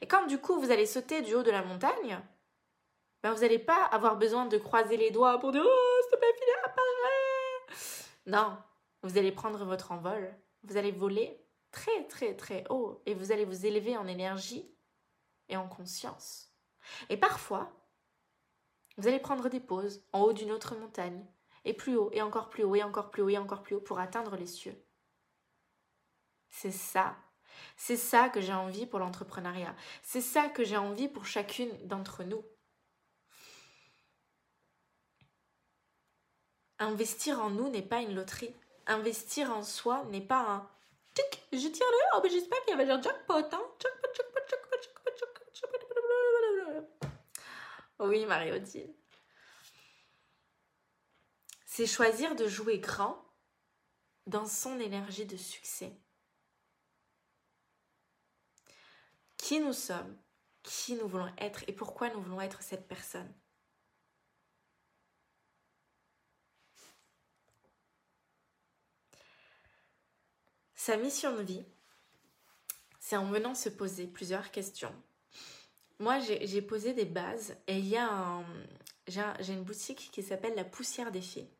[0.00, 2.20] Et quand du coup vous allez sauter du haut de la montagne,
[3.22, 6.16] ben vous n'allez pas avoir besoin de croiser les doigts pour dire Oh, s'il te
[6.16, 7.78] plaît, filet apparaît
[8.26, 8.58] Non,
[9.02, 13.44] vous allez prendre votre envol, vous allez voler très très très haut et vous allez
[13.44, 14.70] vous élever en énergie
[15.48, 16.52] et en conscience.
[17.08, 17.72] Et parfois,
[18.96, 21.26] vous allez prendre des pauses en haut d'une autre montagne,
[21.64, 23.80] et plus haut, et encore plus haut, et encore plus haut, et encore plus haut,
[23.80, 24.82] pour atteindre les cieux.
[26.48, 27.16] C'est ça.
[27.76, 29.74] C'est ça que j'ai envie pour l'entrepreneuriat.
[30.02, 32.44] C'est ça que j'ai envie pour chacune d'entre nous.
[36.78, 38.54] Investir en nous n'est pas une loterie.
[38.86, 40.70] Investir en soi n'est pas un
[41.14, 43.62] tic, je tire le oh, mais j'espère qu'il y avait un jackpot, hein.
[43.80, 45.16] Jackpot, jackpot, jackpot, jackpot,
[45.54, 45.86] jackpot,
[48.00, 48.94] Oui, Marie-Odile.
[51.64, 53.22] C'est choisir de jouer grand
[54.26, 55.92] dans son énergie de succès.
[59.36, 60.16] Qui nous sommes,
[60.62, 63.32] qui nous voulons être et pourquoi nous voulons être cette personne.
[70.74, 71.64] Sa mission de vie,
[73.00, 74.94] c'est en venant se poser plusieurs questions.
[75.98, 78.44] Moi, j'ai posé des bases et il y a un,
[79.06, 81.50] j'ai une boutique qui s'appelle La Poussière des Filles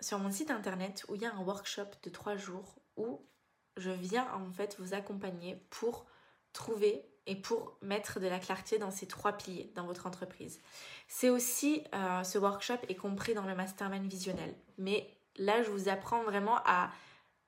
[0.00, 3.20] sur mon site internet où il y a un workshop de trois jours où
[3.78, 6.06] je viens en fait vous accompagner pour
[6.52, 10.60] trouver et pour mettre de la clarté dans ces trois piliers dans votre entreprise.
[11.08, 14.54] C'est aussi, euh, ce workshop est compris dans le mastermind visionnel.
[14.78, 16.90] Mais là, je vous apprends vraiment à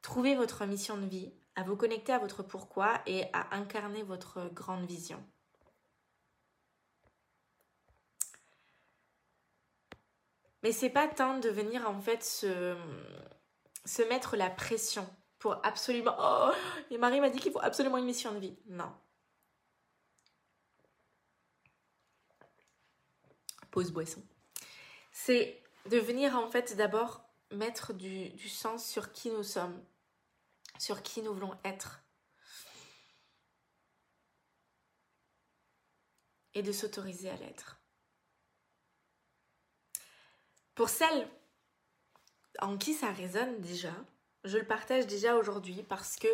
[0.02, 4.50] trouver votre mission de vie, à vous connecter à votre pourquoi et à incarner votre
[4.52, 5.22] grande vision.
[10.62, 12.76] Mais c'est pas tant de venir en fait se,
[13.86, 15.08] se mettre la pression
[15.40, 16.14] pour absolument.
[16.20, 16.52] Oh,
[16.90, 18.56] et Marie m'a dit qu'il faut absolument une mission de vie.
[18.66, 18.94] Non.
[23.70, 24.22] Pause boisson.
[25.10, 29.82] C'est de venir en fait d'abord mettre du, du sens sur qui nous sommes,
[30.78, 32.02] sur qui nous voulons être.
[36.52, 37.80] Et de s'autoriser à l'être.
[40.74, 41.30] Pour celles
[42.58, 43.94] en qui ça résonne déjà,
[44.44, 46.28] je le partage déjà aujourd'hui parce que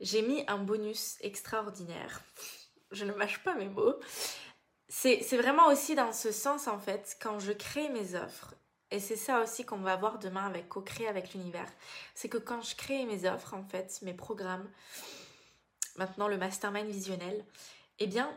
[0.00, 2.22] j'ai mis un bonus extraordinaire.
[2.90, 3.98] Je ne mâche pas mes mots.
[4.88, 8.54] C'est vraiment aussi dans ce sens en fait, quand je crée mes offres,
[8.90, 11.70] et c'est ça aussi qu'on va voir demain avec co-créer avec l'univers,
[12.14, 14.70] c'est que quand je crée mes offres en fait, mes programmes,
[15.96, 17.44] maintenant le mastermind visionnel,
[17.98, 18.34] eh bien,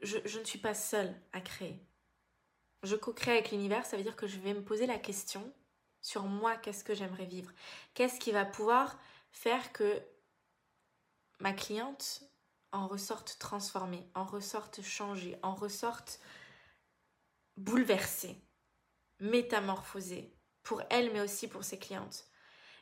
[0.00, 1.78] je, ne suis pas seule à créer
[2.82, 5.52] je co-crée avec l'univers, ça veut dire que je vais me poser la question
[6.02, 7.52] sur moi, qu'est-ce que j'aimerais vivre?
[7.94, 8.98] Qu'est-ce qui va pouvoir
[9.30, 10.02] faire que
[11.38, 12.22] ma cliente
[12.72, 16.20] en ressorte transformée, en ressorte changée, en ressorte
[17.56, 18.36] bouleversée,
[19.20, 22.26] métamorphosée, pour elle mais aussi pour ses clientes?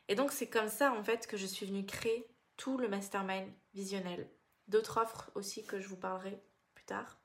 [0.07, 3.49] Et donc c'est comme ça en fait que je suis venue créer tout le mastermind
[3.73, 4.29] visionnel.
[4.67, 6.43] D'autres offres aussi que je vous parlerai
[6.73, 7.19] plus tard.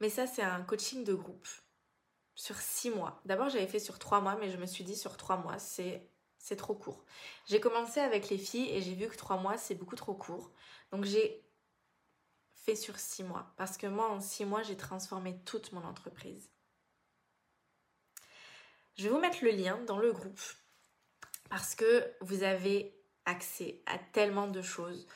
[0.00, 1.46] Mais ça, c'est un coaching de groupe
[2.34, 3.20] sur six mois.
[3.24, 6.08] D'abord, j'avais fait sur trois mois, mais je me suis dit sur trois mois, c'est
[6.38, 7.06] c'est trop court.
[7.46, 10.50] J'ai commencé avec les filles et j'ai vu que trois mois, c'est beaucoup trop court.
[10.92, 11.42] Donc j'ai
[12.54, 13.54] fait sur six mois.
[13.56, 16.50] Parce que moi, en six mois, j'ai transformé toute mon entreprise.
[18.96, 20.40] Je vais vous mettre le lien dans le groupe
[21.48, 25.06] parce que vous avez accès à tellement de choses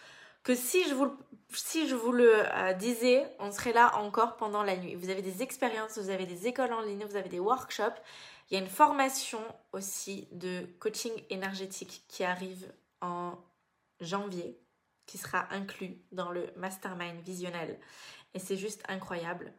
[0.48, 1.14] que si je vous,
[1.52, 4.94] si je vous le euh, disais, on serait là encore pendant la nuit.
[4.94, 8.00] Vous avez des expériences, vous avez des écoles en ligne, vous avez des workshops.
[8.48, 9.42] Il y a une formation
[9.72, 12.72] aussi de coaching énergétique qui arrive
[13.02, 13.36] en
[14.00, 14.58] janvier,
[15.04, 17.78] qui sera inclus dans le mastermind visionnel.
[18.32, 19.52] Et c'est juste incroyable.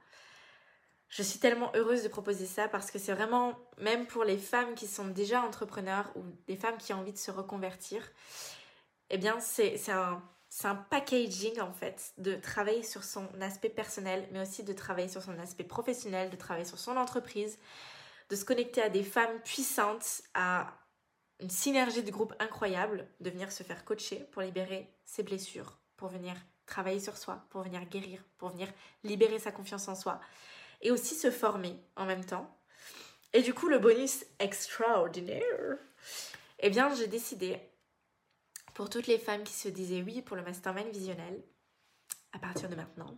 [1.08, 4.74] Je suis tellement heureuse de proposer ça parce que c'est vraiment, même pour les femmes
[4.74, 8.02] qui sont déjà entrepreneurs ou des femmes qui ont envie de se reconvertir,
[9.12, 14.28] eh bien, c'est un c'est un packaging en fait de travailler sur son aspect personnel,
[14.32, 17.60] mais aussi de travailler sur son aspect professionnel, de travailler sur son entreprise,
[18.30, 20.74] de se connecter à des femmes puissantes, à
[21.40, 26.10] une synergie de groupe incroyable, de venir se faire coacher pour libérer ses blessures, pour
[26.10, 26.36] venir
[26.66, 28.68] travailler sur soi, pour venir guérir, pour venir
[29.04, 30.20] libérer sa confiance en soi,
[30.82, 32.56] et aussi se former en même temps.
[33.34, 35.78] Et du coup, le bonus extraordinaire,
[36.60, 37.60] eh bien, j'ai décidé
[38.80, 41.44] pour toutes les femmes qui se disaient oui pour le mastermind visionnel,
[42.32, 43.18] à partir de maintenant,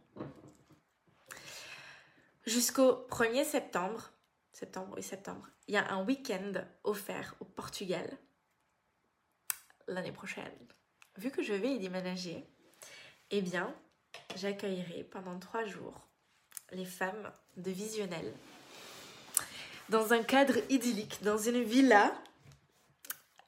[2.47, 4.09] jusqu'au 1er septembre,
[4.51, 6.53] septembre, oui, septembre, il y a un week-end
[6.83, 8.09] offert au Portugal
[9.87, 10.51] l'année prochaine.
[11.17, 12.43] Vu que je vais y déménager,
[13.29, 13.71] eh bien,
[14.37, 16.07] j'accueillerai pendant trois jours
[16.71, 18.33] les femmes de Visionnel
[19.89, 22.19] dans un cadre idyllique, dans une villa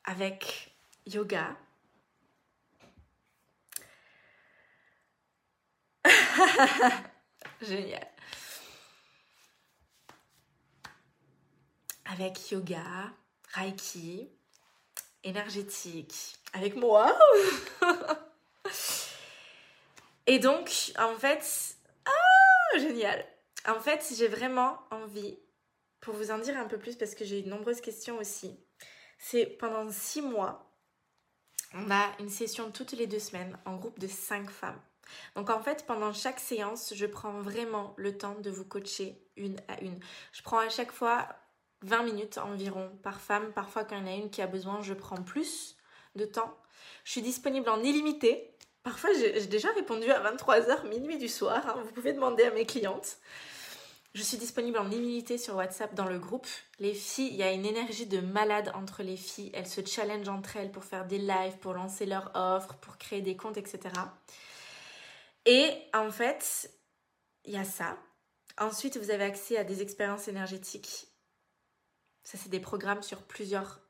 [0.04, 0.76] avec
[1.08, 1.58] yoga.
[7.62, 8.08] Génial.
[12.06, 13.12] Avec yoga,
[13.54, 14.30] reiki,
[15.24, 17.18] énergétique, avec moi.
[20.28, 21.76] Et donc, en fait,
[22.06, 23.26] ah, génial.
[23.68, 25.38] En fait, j'ai vraiment envie,
[26.02, 28.60] pour vous en dire un peu plus, parce que j'ai eu de nombreuses questions aussi,
[29.18, 30.70] c'est pendant six mois,
[31.74, 34.80] on a une session toutes les deux semaines en groupe de cinq femmes.
[35.36, 39.58] Donc en fait, pendant chaque séance, je prends vraiment le temps de vous coacher une
[39.68, 40.00] à une.
[40.32, 41.28] Je prends à chaque fois
[41.82, 43.52] 20 minutes environ par femme.
[43.54, 45.76] Parfois, quand il y en a une qui a besoin, je prends plus
[46.16, 46.58] de temps.
[47.04, 48.56] Je suis disponible en illimité.
[48.84, 51.62] Parfois, j'ai déjà répondu à 23h, minuit du soir.
[51.68, 51.82] Hein.
[51.86, 53.18] Vous pouvez demander à mes clientes.
[54.14, 56.46] Je suis disponible en illimité sur WhatsApp dans le groupe.
[56.80, 59.50] Les filles, il y a une énergie de malade entre les filles.
[59.56, 63.22] Elles se challengent entre elles pour faire des lives, pour lancer leurs offres, pour créer
[63.22, 63.80] des comptes, etc.
[65.46, 66.72] Et en fait,
[67.46, 67.98] il y a ça.
[68.58, 71.08] Ensuite, vous avez accès à des expériences énergétiques.
[72.24, 73.82] Ça, c'est des programmes sur plusieurs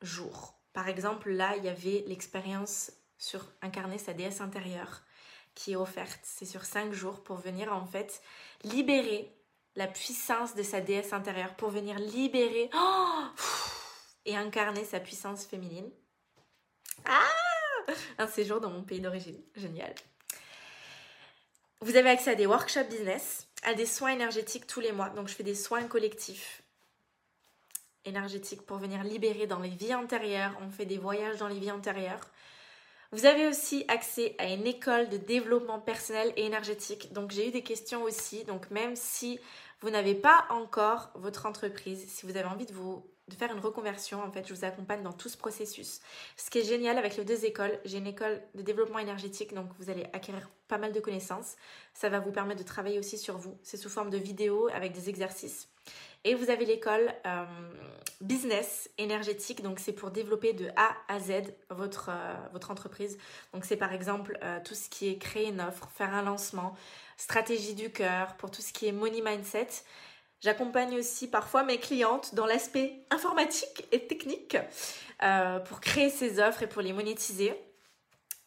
[0.00, 0.54] jours.
[0.72, 5.02] Par exemple, là, il y avait l'expérience sur incarner sa déesse intérieure
[5.54, 6.20] qui est offerte.
[6.22, 8.22] C'est sur cinq jours pour venir en fait
[8.64, 9.36] libérer
[9.76, 13.24] la puissance de sa déesse intérieure, pour venir libérer oh,
[14.24, 15.90] et incarner sa puissance féminine.
[17.04, 17.26] Ah
[18.18, 19.40] Un séjour dans mon pays d'origine.
[19.56, 19.94] Génial.
[21.82, 25.08] Vous avez accès à des workshops business, à des soins énergétiques tous les mois.
[25.08, 26.62] Donc je fais des soins collectifs
[28.04, 30.56] énergétiques pour venir libérer dans les vies antérieures.
[30.64, 32.30] On fait des voyages dans les vies antérieures.
[33.10, 37.12] Vous avez aussi accès à une école de développement personnel et énergétique.
[37.12, 38.44] Donc j'ai eu des questions aussi.
[38.44, 39.40] Donc même si
[39.80, 43.60] vous n'avez pas encore votre entreprise, si vous avez envie de vous de faire une
[43.60, 46.00] reconversion, en fait, je vous accompagne dans tout ce processus.
[46.36, 49.68] Ce qui est génial avec les deux écoles, j'ai une école de développement énergétique, donc
[49.78, 51.54] vous allez acquérir pas mal de connaissances.
[51.94, 53.56] Ça va vous permettre de travailler aussi sur vous.
[53.62, 55.68] C'est sous forme de vidéos avec des exercices.
[56.24, 57.44] Et vous avez l'école euh,
[58.20, 63.18] business énergétique, donc c'est pour développer de A à Z votre, euh, votre entreprise.
[63.52, 66.76] Donc c'est par exemple euh, tout ce qui est créer une offre, faire un lancement,
[67.16, 69.68] stratégie du cœur, pour tout ce qui est money mindset.
[70.42, 74.56] J'accompagne aussi parfois mes clientes dans l'aspect informatique et technique
[75.66, 77.54] pour créer ces offres et pour les monétiser.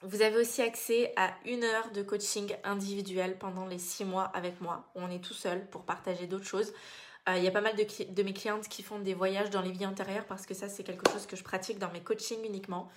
[0.01, 4.61] Vous avez aussi accès à une heure de coaching individuel pendant les six mois avec
[4.61, 6.73] moi, on est tout seul pour partager d'autres choses.
[7.27, 9.71] Euh, il y a pas mal de, mes clientes qui font des voyages dans les
[9.71, 12.89] vies antérieures parce que ça, c'est quelque chose que je pratique dans mes coachings uniquement.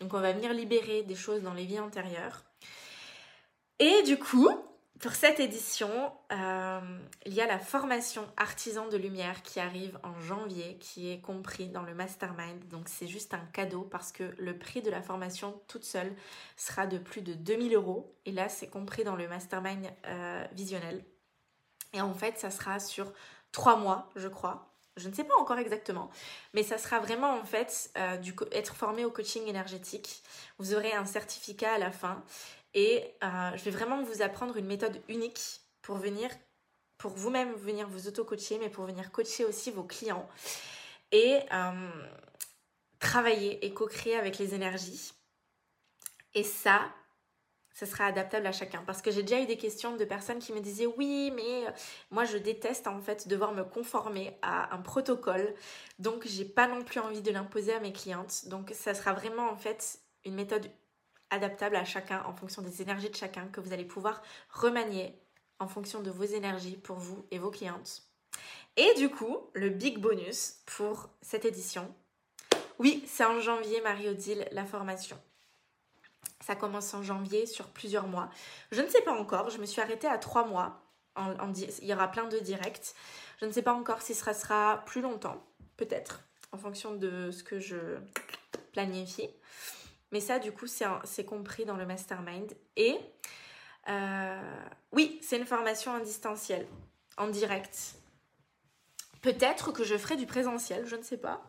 [0.00, 2.42] Donc, on va venir libérer des choses dans les vies antérieures.
[3.78, 4.50] Et du coup,
[5.00, 5.90] pour cette édition,
[6.32, 11.20] euh, il y a la formation Artisan de Lumière qui arrive en janvier, qui est
[11.20, 12.66] compris dans le Mastermind.
[12.68, 16.14] Donc c'est juste un cadeau parce que le prix de la formation toute seule
[16.56, 18.16] sera de plus de 2000 euros.
[18.24, 21.04] Et là, c'est compris dans le Mastermind euh, visionnel.
[21.92, 23.12] Et en fait, ça sera sur
[23.52, 24.75] trois mois, je crois.
[24.96, 26.10] Je ne sais pas encore exactement,
[26.54, 28.16] mais ça sera vraiment en fait euh,
[28.50, 30.22] être formé au coaching énergétique.
[30.58, 32.24] Vous aurez un certificat à la fin
[32.72, 36.30] et euh, je vais vraiment vous apprendre une méthode unique pour venir,
[36.96, 40.26] pour vous-même venir vous auto-coacher, mais pour venir coacher aussi vos clients
[41.12, 41.90] et euh,
[42.98, 45.12] travailler et co-créer avec les énergies.
[46.34, 46.90] Et ça,
[47.78, 48.82] ce sera adaptable à chacun.
[48.86, 51.70] Parce que j'ai déjà eu des questions de personnes qui me disaient oui, mais euh,
[52.10, 55.54] moi je déteste en fait devoir me conformer à un protocole.
[55.98, 58.48] Donc j'ai pas non plus envie de l'imposer à mes clientes.
[58.48, 60.70] Donc ça sera vraiment en fait une méthode
[61.28, 65.14] adaptable à chacun en fonction des énergies de chacun que vous allez pouvoir remanier
[65.58, 68.04] en fonction de vos énergies pour vous et vos clientes.
[68.78, 71.94] Et du coup, le big bonus pour cette édition,
[72.78, 75.18] oui, c'est en janvier, Marie-Odile, la formation.
[76.40, 78.28] Ça commence en janvier sur plusieurs mois.
[78.70, 80.82] Je ne sais pas encore, je me suis arrêtée à trois mois.
[81.16, 82.94] il y aura plein de directs.
[83.40, 85.42] Je ne sais pas encore si ça sera plus longtemps,
[85.76, 86.20] peut-être,
[86.52, 87.98] en fonction de ce que je
[88.72, 89.30] planifie.
[90.12, 92.56] Mais ça, du coup, c'est compris dans le mastermind.
[92.76, 92.98] Et
[93.88, 94.60] euh,
[94.92, 96.66] oui, c'est une formation en distanciel,
[97.16, 97.94] en direct.
[99.22, 101.42] Peut-être que je ferai du présentiel, je ne sais pas.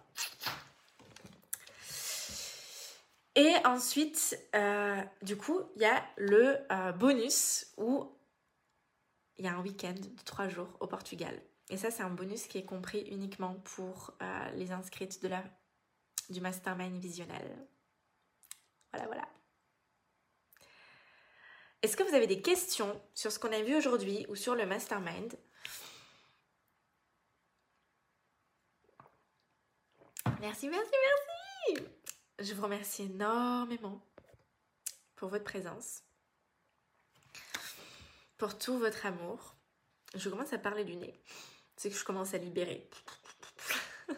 [3.38, 8.11] Et ensuite, euh, du coup, il y a le euh, bonus où
[9.38, 11.39] il y a un week-end de trois jours au Portugal.
[11.69, 15.23] Et ça, c'est un bonus qui est compris uniquement pour euh, les inscrites
[16.31, 17.67] du mastermind visionnel.
[18.91, 19.27] Voilà, voilà.
[21.83, 24.65] Est-ce que vous avez des questions sur ce qu'on a vu aujourd'hui ou sur le
[24.65, 25.38] mastermind?
[30.39, 30.91] Merci, merci,
[31.69, 31.96] merci
[32.39, 33.99] Je vous remercie énormément
[35.15, 36.03] pour votre présence,
[38.38, 39.55] pour tout votre amour.
[40.13, 41.19] Je commence à parler du nez.
[41.77, 42.88] C'est que je commence à libérer.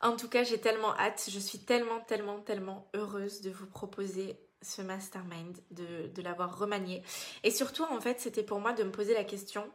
[0.00, 1.28] en tout cas, j'ai tellement hâte.
[1.28, 7.02] Je suis tellement, tellement, tellement heureuse de vous proposer ce mastermind, de, de l'avoir remanié.
[7.42, 9.68] Et surtout, en fait, c'était pour moi de me poser la question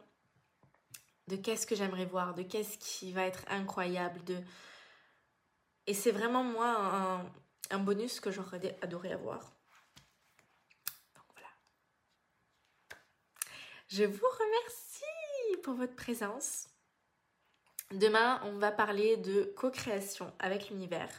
[1.28, 4.42] de qu'est-ce que j'aimerais voir, de qu'est-ce qui va être incroyable, de...
[5.90, 7.24] Et c'est vraiment moi
[7.70, 9.40] un, bonus que j'aurais adoré avoir.
[11.16, 11.48] Donc voilà.
[13.88, 16.68] Je vous remercie pour votre présence.
[17.90, 21.10] Demain, on va parler de co-création avec l'univers.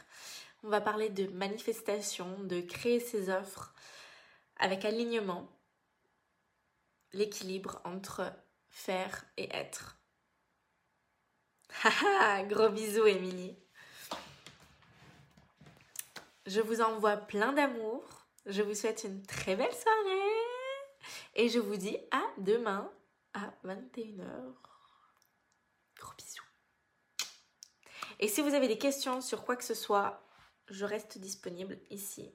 [0.62, 3.74] On va parler de manifestation, de créer ses offres
[4.56, 5.52] avec alignement,
[7.12, 8.32] l'équilibre entre
[8.70, 9.98] faire et être.
[11.84, 13.61] Haha, gros bisous Émilie.
[16.46, 18.26] Je vous envoie plein d'amour.
[18.46, 20.42] Je vous souhaite une très belle soirée.
[21.34, 22.90] Et je vous dis à demain
[23.34, 24.54] à 21h.
[25.96, 26.42] Gros bisous.
[28.18, 30.22] Et si vous avez des questions sur quoi que ce soit,
[30.68, 32.32] je reste disponible ici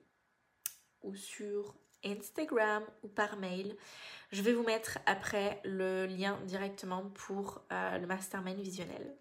[1.04, 3.76] ou sur Instagram ou par mail.
[4.32, 9.16] Je vais vous mettre après le lien directement pour euh, le mastermind visionnel.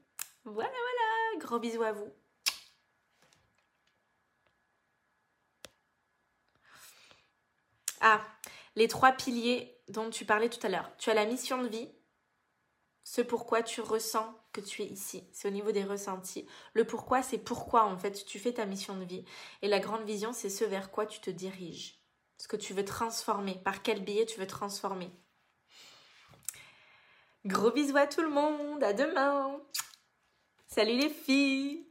[0.45, 1.45] Voilà, voilà.
[1.45, 2.12] Gros bisous à vous.
[8.09, 8.24] Ah,
[8.76, 10.92] les trois piliers dont tu parlais tout à l'heure.
[10.96, 11.88] Tu as la mission de vie,
[13.02, 15.28] ce pourquoi tu ressens que tu es ici.
[15.32, 16.46] C'est au niveau des ressentis.
[16.72, 19.24] Le pourquoi, c'est pourquoi en fait tu fais ta mission de vie.
[19.61, 22.00] Et la grande vision, c'est ce vers quoi tu te diriges.
[22.38, 23.57] Ce que tu veux transformer.
[23.64, 25.11] Par quel billet tu veux transformer.
[27.44, 28.84] Gros bisous à tout le monde.
[28.84, 29.61] À demain.
[30.68, 31.86] Salut les filles.